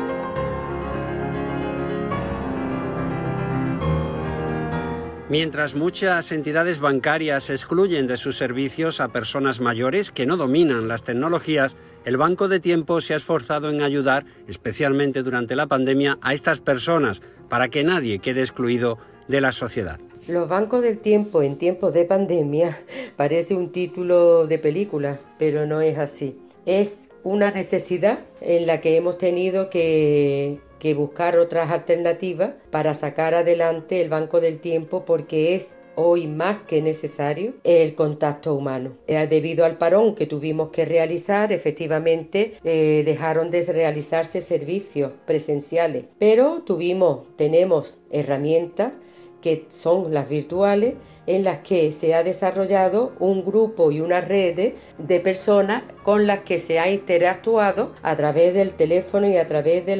Mientras 5.32 5.76
muchas 5.76 6.34
entidades 6.34 6.82
bancarias 6.82 7.50
excluyen 7.50 8.06
de 8.06 8.18
sus 8.18 8.36
servicios 8.36 9.00
a 9.00 9.14
personas 9.14 9.62
mayores 9.62 10.12
que 10.12 10.26
no 10.26 10.36
dominan 10.36 10.90
las 10.90 11.06
tecnologías, 11.06 11.78
el 12.04 12.18
Banco 12.18 12.50
de 12.50 12.60
Tiempo 12.60 13.00
se 13.00 13.14
ha 13.14 13.16
esforzado 13.16 13.70
en 13.70 13.82
ayudar, 13.82 14.26
especialmente 14.50 15.24
durante 15.24 15.56
la 15.56 15.68
pandemia, 15.68 16.18
a 16.22 16.34
estas 16.34 16.60
personas 16.60 17.22
para 17.48 17.70
que 17.70 17.86
nadie 17.86 18.20
quede 18.20 18.42
excluido 18.42 18.98
de 19.30 19.40
la 19.40 19.54
sociedad. 19.54 20.02
Los 20.28 20.50
bancos 20.50 20.82
del 20.82 20.98
tiempo 20.98 21.42
en 21.42 21.58
tiempos 21.58 21.94
de 21.94 22.04
pandemia 22.04 22.78
parece 23.16 23.56
un 23.56 23.72
título 23.72 24.48
de 24.48 24.60
película, 24.60 25.18
pero 25.40 25.66
no 25.66 25.80
es 25.80 25.98
así. 25.98 26.36
Es 26.66 27.08
una 27.24 27.52
necesidad 27.52 28.20
en 28.42 28.68
la 28.68 28.82
que 28.82 28.98
hemos 28.98 29.18
tenido 29.18 29.70
que 29.70 30.60
que 30.82 30.96
buscar 30.96 31.38
otras 31.38 31.70
alternativas 31.70 32.54
para 32.72 32.96
sacar 32.96 33.36
adelante 33.36 34.02
el 34.02 34.10
banco 34.10 34.42
del 34.42 34.58
tiempo 34.58 35.06
porque 35.06 35.54
es 35.54 35.70
hoy 35.94 36.26
más 36.26 36.58
que 36.58 36.82
necesario 36.82 37.54
el 37.64 37.94
contacto 37.94 38.56
humano. 38.56 38.94
Eh, 39.06 39.28
debido 39.28 39.64
al 39.64 39.78
parón 39.78 40.16
que 40.16 40.26
tuvimos 40.26 40.72
que 40.72 40.86
realizar, 40.86 41.54
efectivamente 41.54 42.56
eh, 42.64 43.04
dejaron 43.06 43.52
de 43.52 43.62
realizarse 43.62 44.42
servicios 44.42 45.12
presenciales, 45.28 46.06
pero 46.18 46.64
tuvimos, 46.66 47.28
tenemos 47.36 48.00
herramientas 48.10 48.94
que 49.40 49.66
son 49.70 50.14
las 50.14 50.30
virtuales, 50.30 50.96
en 51.28 51.44
las 51.44 51.60
que 51.60 51.92
se 51.92 52.16
ha 52.16 52.24
desarrollado 52.24 53.14
un 53.20 53.46
grupo 53.46 53.92
y 53.92 54.02
una 54.02 54.22
red 54.22 54.74
de 54.98 55.20
personas 55.20 55.84
con 56.04 56.26
las 56.26 56.40
que 56.40 56.60
se 56.60 56.80
ha 56.80 56.90
interactuado 56.90 57.94
a 58.02 58.16
través 58.18 58.54
del 58.54 58.74
teléfono 58.74 59.28
y 59.28 59.38
a 59.38 59.48
través 59.48 59.86
de, 59.86 59.96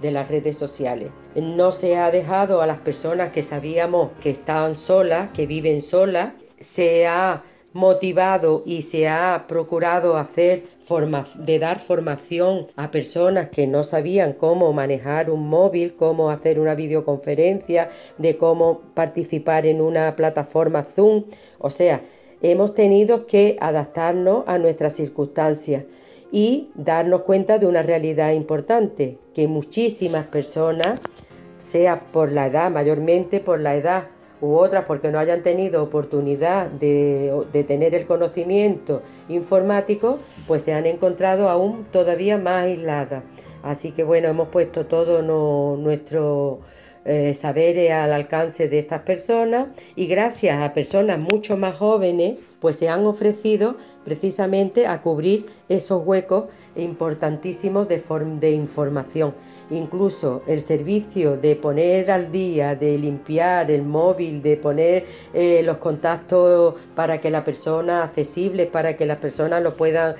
de 0.00 0.10
las 0.10 0.28
redes 0.28 0.56
sociales. 0.56 1.10
No 1.34 1.72
se 1.72 1.96
ha 1.96 2.10
dejado 2.10 2.62
a 2.62 2.66
las 2.66 2.78
personas 2.78 3.32
que 3.32 3.42
sabíamos 3.42 4.10
que 4.22 4.30
estaban 4.30 4.74
solas, 4.74 5.30
que 5.30 5.46
viven 5.46 5.80
solas, 5.80 6.34
se 6.58 7.06
ha 7.06 7.42
motivado 7.72 8.62
y 8.64 8.82
se 8.82 9.08
ha 9.08 9.44
procurado 9.46 10.16
hacer 10.16 10.62
de 11.36 11.58
dar 11.58 11.78
formación 11.78 12.66
a 12.76 12.90
personas 12.90 13.50
que 13.50 13.66
no 13.66 13.84
sabían 13.84 14.32
cómo 14.32 14.72
manejar 14.72 15.30
un 15.30 15.46
móvil, 15.46 15.94
cómo 15.94 16.30
hacer 16.30 16.58
una 16.58 16.74
videoconferencia, 16.74 17.90
de 18.16 18.38
cómo 18.38 18.80
participar 18.94 19.66
en 19.66 19.82
una 19.82 20.16
plataforma 20.16 20.84
Zoom. 20.84 21.24
O 21.58 21.68
sea, 21.68 22.00
hemos 22.40 22.74
tenido 22.74 23.26
que 23.26 23.58
adaptarnos 23.60 24.44
a 24.46 24.56
nuestras 24.56 24.94
circunstancias 24.94 25.84
y 26.30 26.70
darnos 26.74 27.22
cuenta 27.22 27.58
de 27.58 27.66
una 27.66 27.82
realidad 27.82 28.32
importante, 28.32 29.18
que 29.34 29.46
muchísimas 29.48 30.26
personas, 30.26 31.00
sea 31.58 32.00
por 32.12 32.32
la 32.32 32.46
edad, 32.46 32.70
mayormente 32.70 33.40
por 33.40 33.60
la 33.60 33.74
edad, 33.74 34.04
u 34.40 34.54
otras 34.54 34.84
porque 34.84 35.10
no 35.10 35.18
hayan 35.18 35.42
tenido 35.42 35.82
oportunidad 35.82 36.66
de, 36.70 37.64
tener 37.66 37.94
el 37.94 38.06
conocimiento 38.06 39.02
informático, 39.28 40.18
pues 40.46 40.62
se 40.62 40.72
han 40.72 40.86
encontrado 40.86 41.48
aún 41.48 41.86
todavía 41.90 42.38
más 42.38 42.64
aisladas. 42.64 43.22
Así 43.62 43.92
que 43.92 44.04
bueno, 44.04 44.28
hemos 44.28 44.48
puesto 44.48 44.86
todo 44.86 45.22
nuestro 45.76 46.60
eh, 47.04 47.34
saberes 47.34 47.90
al 47.90 48.12
alcance 48.12 48.68
de 48.68 48.78
estas 48.78 49.02
personas 49.02 49.68
y 49.96 50.06
gracias 50.06 50.60
a 50.60 50.72
personas 50.74 51.22
mucho 51.22 51.56
más 51.56 51.76
jóvenes, 51.76 52.58
pues 52.60 52.76
se 52.76 52.88
han 52.88 53.04
ofrecido 53.06 53.76
precisamente 54.08 54.86
a 54.86 55.02
cubrir 55.02 55.44
esos 55.68 56.02
huecos 56.02 56.44
importantísimos 56.76 57.86
de, 57.88 58.50
información. 58.52 59.34
Incluso 59.68 60.42
el 60.46 60.60
servicio 60.60 61.36
de 61.36 61.54
poner 61.56 62.10
al 62.10 62.32
día, 62.32 62.74
de 62.74 62.96
limpiar 62.96 63.70
el 63.70 63.82
móvil, 63.82 64.40
de 64.40 64.56
poner 64.56 65.04
eh, 65.34 65.60
los 65.62 65.76
contactos 65.76 66.74
para 66.94 67.20
que 67.20 67.28
la 67.28 67.44
persona 67.44 68.02
accesible, 68.02 68.64
para 68.64 68.96
que 68.96 69.04
las 69.04 69.18
personas 69.18 69.62
lo 69.62 69.76
puedan 69.76 70.14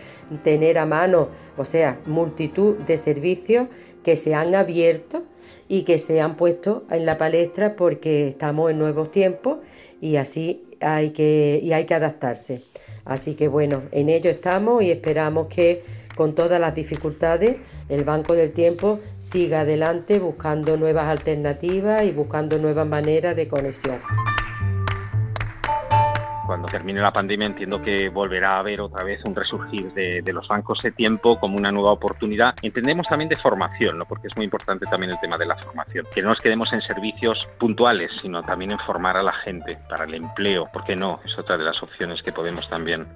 tener 0.45 0.77
a 0.77 0.85
mano, 0.85 1.29
o 1.57 1.65
sea, 1.65 1.99
multitud 2.05 2.77
de 2.87 2.99
servicios 2.99 3.69
que 4.03 4.17
se 4.17 4.35
han 4.35 4.55
abierto 4.55 5.23
y 5.67 5.85
que 5.85 5.99
se 5.99 6.21
han 6.21 6.37
puesto 6.37 6.85
en 6.91 7.07
la 7.07 7.17
palestra 7.17 7.75
porque 7.75 8.29
estamos 8.29 8.71
en 8.71 8.79
nuevos 8.79 9.11
tiempos 9.11 9.59
y 10.03 10.17
así 10.17 10.69
hay 10.81 11.11
que, 11.11 11.61
y 11.63 11.73
hay 11.73 11.87
que 11.87 11.95
adaptarse. 11.95 12.63
Así 13.09 13.35
que 13.35 13.49
bueno, 13.49 13.83
en 13.91 14.11
ello 14.11 14.31
estamos 14.31 14.83
y 14.85 14.93
esperamos 14.93 15.49
que 15.49 15.83
con 16.15 16.35
todas 16.35 16.61
las 16.61 16.75
dificultades 16.75 17.57
el 17.89 18.05
Banco 18.05 18.35
del 18.35 18.53
Tiempo 18.53 19.01
siga 19.19 19.61
adelante 19.61 20.19
buscando 20.19 20.77
nuevas 20.77 21.07
alternativas 21.07 22.05
y 22.05 22.13
buscando 22.13 22.59
nuevas 22.59 22.87
maneras 22.87 23.35
de 23.35 23.49
conexión 23.49 23.99
cuando 26.49 26.67
termine 26.67 27.03
la 27.03 27.13
pandemia 27.13 27.47
entiendo 27.47 27.83
que 27.83 28.09
volverá 28.09 28.53
a 28.53 28.61
haber 28.61 28.81
otra 28.81 29.05
vez 29.05 29.21
un 29.27 29.35
resurgir 29.35 29.93
de, 29.93 30.33
los 30.33 30.49
bancos 30.49 30.81
de 30.83 30.93
tiempo 30.93 31.39
como 31.39 31.59
una 31.59 31.71
nueva 31.71 31.93
oportunidad. 31.93 32.55
Entendemos 32.63 33.07
también 33.07 33.29
de 33.29 33.37
formación, 33.37 33.99
¿no? 33.99 34.07
porque 34.07 34.29
es 34.29 34.37
muy 34.37 34.47
importante 34.47 34.87
también 34.87 35.13
el 35.13 35.21
tema 35.21 35.37
de 35.37 35.45
la 35.45 35.59
formación. 35.59 36.07
Que 36.11 36.23
no 36.23 36.31
nos 36.31 36.39
quedemos 36.39 36.73
en 36.73 36.81
servicios 36.81 37.47
puntuales, 37.59 38.13
sino 38.23 38.43
también 38.43 38.73
en 38.73 38.79
formar 38.79 39.19
a 39.19 39.23
la 39.23 39.35
gente 39.35 39.77
para 39.91 40.07
el 40.07 40.15
empleo, 40.15 40.71
porque 40.73 40.97
no, 40.97 41.21
es 41.23 41.39
otra 41.39 41.59
de 41.59 41.65
las 41.65 41.83
opciones 41.83 42.23
que 42.23 42.33
podemos 42.33 42.67
también 42.71 43.07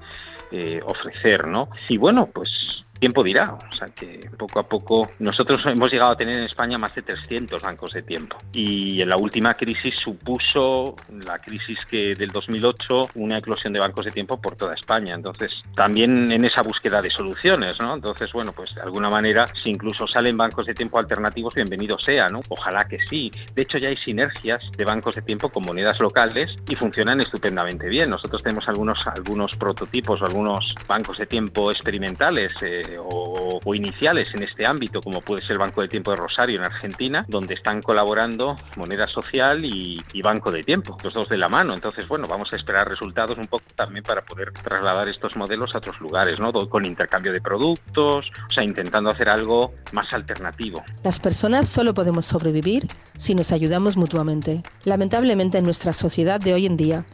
eh, 0.51 0.83
ofrecer. 0.85 1.49
¿no? 1.49 1.71
Y 1.89 1.97
bueno, 1.97 2.27
pues 2.27 2.85
tiempo 3.03 3.25
dirá. 3.25 3.53
O 3.55 3.75
sea 3.75 3.89
que 3.89 4.31
poco 4.39 4.61
a 4.61 4.63
poco 4.63 5.11
nosotros 5.19 5.61
hemos 5.67 5.91
llegado 5.91 6.13
a 6.13 6.17
tener 6.17 6.39
en 6.39 6.45
España 6.45 6.79
más 6.79 6.95
de 6.95 7.03
300 7.03 7.61
bancos 7.61 7.93
de 7.95 8.03
tiempo 8.03 8.37
y 8.53 9.03
en 9.03 9.09
la 9.09 9.17
última 9.17 9.55
crisis 9.55 9.97
supuso 9.97 10.95
la 11.27 11.41
crisis 11.41 11.85
que 11.85 12.15
del 12.15 12.29
2008 12.29 13.09
una 13.17 13.39
eclosión 13.39 13.73
de 13.73 13.81
bancos 13.81 14.05
de 14.05 14.13
tiempo 14.13 14.41
por 14.41 14.55
toda 14.55 14.75
España. 14.75 15.17
Entonces 15.17 15.51
también 15.75 16.31
en 16.31 16.45
esa 16.45 16.63
búsqueda 16.63 17.03
de 17.03 17.11
soluciones, 17.11 17.75
¿no? 17.81 17.93
Entonces 17.97 18.33
bueno 18.33 18.53
pues 18.53 18.73
de 18.77 18.83
alguna 18.83 19.11
manera 19.11 19.47
si 19.49 19.71
incluso 19.71 20.07
salen 20.07 20.37
bancos 20.37 20.67
de 20.67 20.75
tiempo 20.75 20.97
alternativos 20.97 21.55
bienvenido 21.55 21.99
sea, 21.99 22.29
¿no? 22.29 22.41
Ojalá 22.51 22.87
que 22.89 22.99
sí. 23.11 23.33
De 23.57 23.63
hecho 23.63 23.79
ya 23.79 23.89
hay 23.89 23.97
sinergias 23.97 24.63
de 24.79 24.85
bancos 24.85 25.17
de 25.17 25.23
tiempo 25.23 25.49
con 25.49 25.65
monedas 25.67 25.99
locales 25.99 26.55
y 26.69 26.77
funcionan 26.77 27.21
estupendamente 27.21 27.89
bien. 27.89 28.11
Nosotros 28.11 28.45
tenemos 28.45 28.69
algunos 28.69 29.05
algunos 29.09 29.57
prototipos 29.57 30.23
o 30.23 30.25
algunos 30.25 30.73
bancos 30.87 31.19
de 31.19 31.27
tiempo 31.27 31.73
experimentales 31.73 32.55
eh, 32.63 32.92
o, 32.99 33.61
iniciales 33.75 34.31
en 34.35 34.43
este 34.43 34.67
ámbito, 34.67 35.01
como 35.01 35.21
puede 35.21 35.45
ser 35.47 35.59
Banco 35.59 35.83
de 35.83 35.89
Tiempo 35.89 36.11
de 36.11 36.17
Rosario 36.17 36.57
en 36.57 36.65
Argentina, 36.65 37.25
donde 37.29 37.55
están 37.55 37.81
colaborando 37.81 38.57
moneda 38.77 39.09
social 39.09 39.65
y, 39.65 40.03
banco 40.23 40.53
de 40.53 40.63
tiempo, 40.63 40.97
los 41.03 41.15
dos 41.15 41.29
de 41.29 41.37
la 41.37 41.49
mano. 41.49 41.75
Entonces, 41.75 42.07
bueno, 42.07 42.29
vamos 42.29 42.53
a 42.53 42.57
esperar 42.57 42.89
resultados 42.89 43.37
un 43.39 43.47
poco 43.47 43.65
también 43.75 44.05
para 44.05 44.23
poder 44.23 44.53
trasladar 44.53 45.09
estos 45.09 45.37
modelos 45.37 45.75
a 45.75 45.79
otros 45.79 46.01
lugares, 46.01 46.39
¿no? 46.39 46.53
Con 46.53 46.85
intercambio 46.85 47.33
de 47.33 47.41
productos, 47.41 48.27
o 48.51 48.55
sea, 48.55 48.63
intentando 48.63 49.11
hacer 49.11 49.29
algo 49.29 49.73
más 49.93 50.13
alternativo. 50.13 50.83
Las 51.03 51.19
personas 51.19 51.69
solo 51.69 51.95
podemos 51.95 52.25
sobrevivir 52.25 52.87
si 53.17 53.35
nos 53.35 53.51
ayudamos 53.51 53.97
mutuamente. 53.97 54.63
Lamentablemente 54.85 55.59
en 55.59 55.65
nuestra 55.65 55.93
sociedad 55.93 56.41
de 56.41 56.55
hoy 56.55 56.67
en 56.67 56.77
día, 56.77 57.05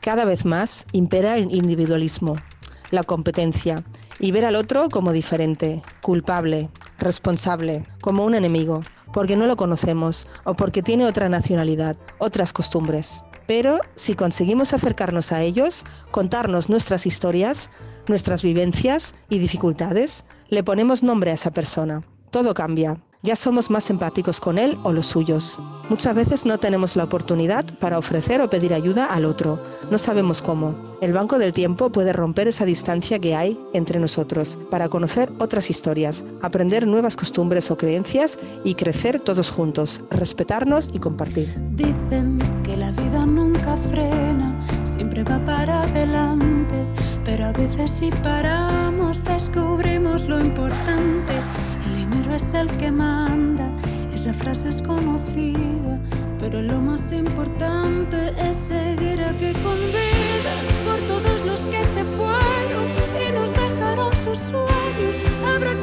cada 0.00 0.24
vez 0.26 0.44
más 0.44 0.86
impera 0.92 1.36
el 1.36 1.54
individualismo, 1.54 2.36
la 2.90 3.02
competencia 3.02 3.84
y 4.18 4.30
ver 4.30 4.44
al 4.44 4.56
otro 4.56 4.88
como 4.88 5.12
diferente, 5.12 5.82
culpable, 6.02 6.70
responsable, 6.98 7.84
como 8.00 8.24
un 8.24 8.34
enemigo, 8.34 8.82
porque 9.12 9.36
no 9.36 9.46
lo 9.46 9.56
conocemos 9.56 10.26
o 10.44 10.54
porque 10.54 10.82
tiene 10.82 11.06
otra 11.06 11.28
nacionalidad, 11.28 11.96
otras 12.18 12.52
costumbres. 12.52 13.22
Pero 13.46 13.78
si 13.94 14.14
conseguimos 14.14 14.72
acercarnos 14.72 15.32
a 15.32 15.42
ellos, 15.42 15.84
contarnos 16.10 16.70
nuestras 16.70 17.06
historias, 17.06 17.70
nuestras 18.08 18.42
vivencias 18.42 19.14
y 19.28 19.38
dificultades, 19.38 20.24
le 20.48 20.64
ponemos 20.64 21.02
nombre 21.02 21.30
a 21.30 21.34
esa 21.34 21.50
persona. 21.52 22.02
Todo 22.30 22.54
cambia 22.54 22.98
ya 23.24 23.34
somos 23.34 23.70
más 23.70 23.88
empáticos 23.88 24.38
con 24.38 24.58
él 24.58 24.78
o 24.82 24.92
los 24.92 25.06
suyos. 25.06 25.58
Muchas 25.88 26.14
veces 26.14 26.44
no 26.44 26.58
tenemos 26.58 26.94
la 26.94 27.04
oportunidad 27.04 27.64
para 27.78 27.98
ofrecer 27.98 28.40
o 28.42 28.50
pedir 28.50 28.74
ayuda 28.74 29.06
al 29.06 29.24
otro. 29.24 29.58
No 29.90 29.96
sabemos 29.96 30.42
cómo. 30.42 30.74
El 31.00 31.14
Banco 31.14 31.38
del 31.38 31.54
Tiempo 31.54 31.90
puede 31.90 32.12
romper 32.12 32.48
esa 32.48 32.66
distancia 32.66 33.18
que 33.18 33.34
hay 33.34 33.58
entre 33.72 33.98
nosotros 33.98 34.58
para 34.70 34.90
conocer 34.90 35.32
otras 35.38 35.70
historias, 35.70 36.24
aprender 36.42 36.86
nuevas 36.86 37.16
costumbres 37.16 37.70
o 37.70 37.78
creencias 37.78 38.38
y 38.62 38.74
crecer 38.74 39.20
todos 39.20 39.50
juntos, 39.50 40.04
respetarnos 40.10 40.90
y 40.92 40.98
compartir. 40.98 41.48
Dicen 41.72 42.38
que 42.62 42.76
la 42.76 42.92
vida 42.92 43.24
nunca 43.24 43.76
frena, 43.90 44.66
siempre 44.84 45.24
va 45.24 45.42
para 45.46 45.82
adelante, 45.82 46.86
pero 47.24 47.46
a 47.46 47.52
veces 47.52 47.90
si 47.90 48.10
paramos 48.10 49.24
descubrimos 49.24 50.28
lo 50.28 50.38
importante 50.40 51.32
es 52.34 52.54
el 52.54 52.68
que 52.78 52.90
manda. 52.90 53.68
Esa 54.14 54.32
frase 54.32 54.68
es 54.68 54.80
conocida, 54.82 55.98
pero 56.38 56.62
lo 56.62 56.80
más 56.80 57.12
importante 57.12 58.32
es 58.38 58.56
seguir 58.56 59.20
aquí 59.20 59.52
con 59.62 59.76
vida 59.76 60.54
por 60.84 60.98
todos 61.08 61.44
los 61.46 61.66
que 61.66 61.82
se 61.84 62.04
fueron 62.16 62.86
y 63.20 63.32
nos 63.32 63.50
dejaron 63.52 64.12
sus 64.24 64.38
sueños. 64.38 65.14
Habrá 65.46 65.74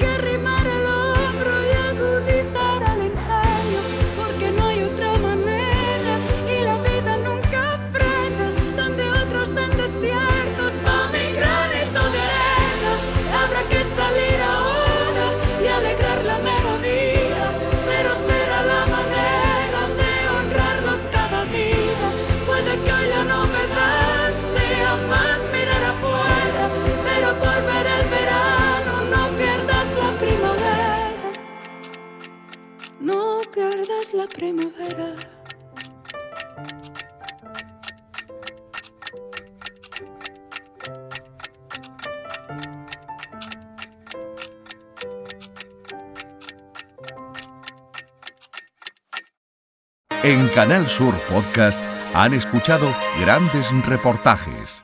Canal 50.53 50.87
Sur 50.87 51.13
Podcast 51.29 51.79
han 52.13 52.33
escuchado 52.33 52.87
grandes 53.21 53.71
reportajes 53.85 54.83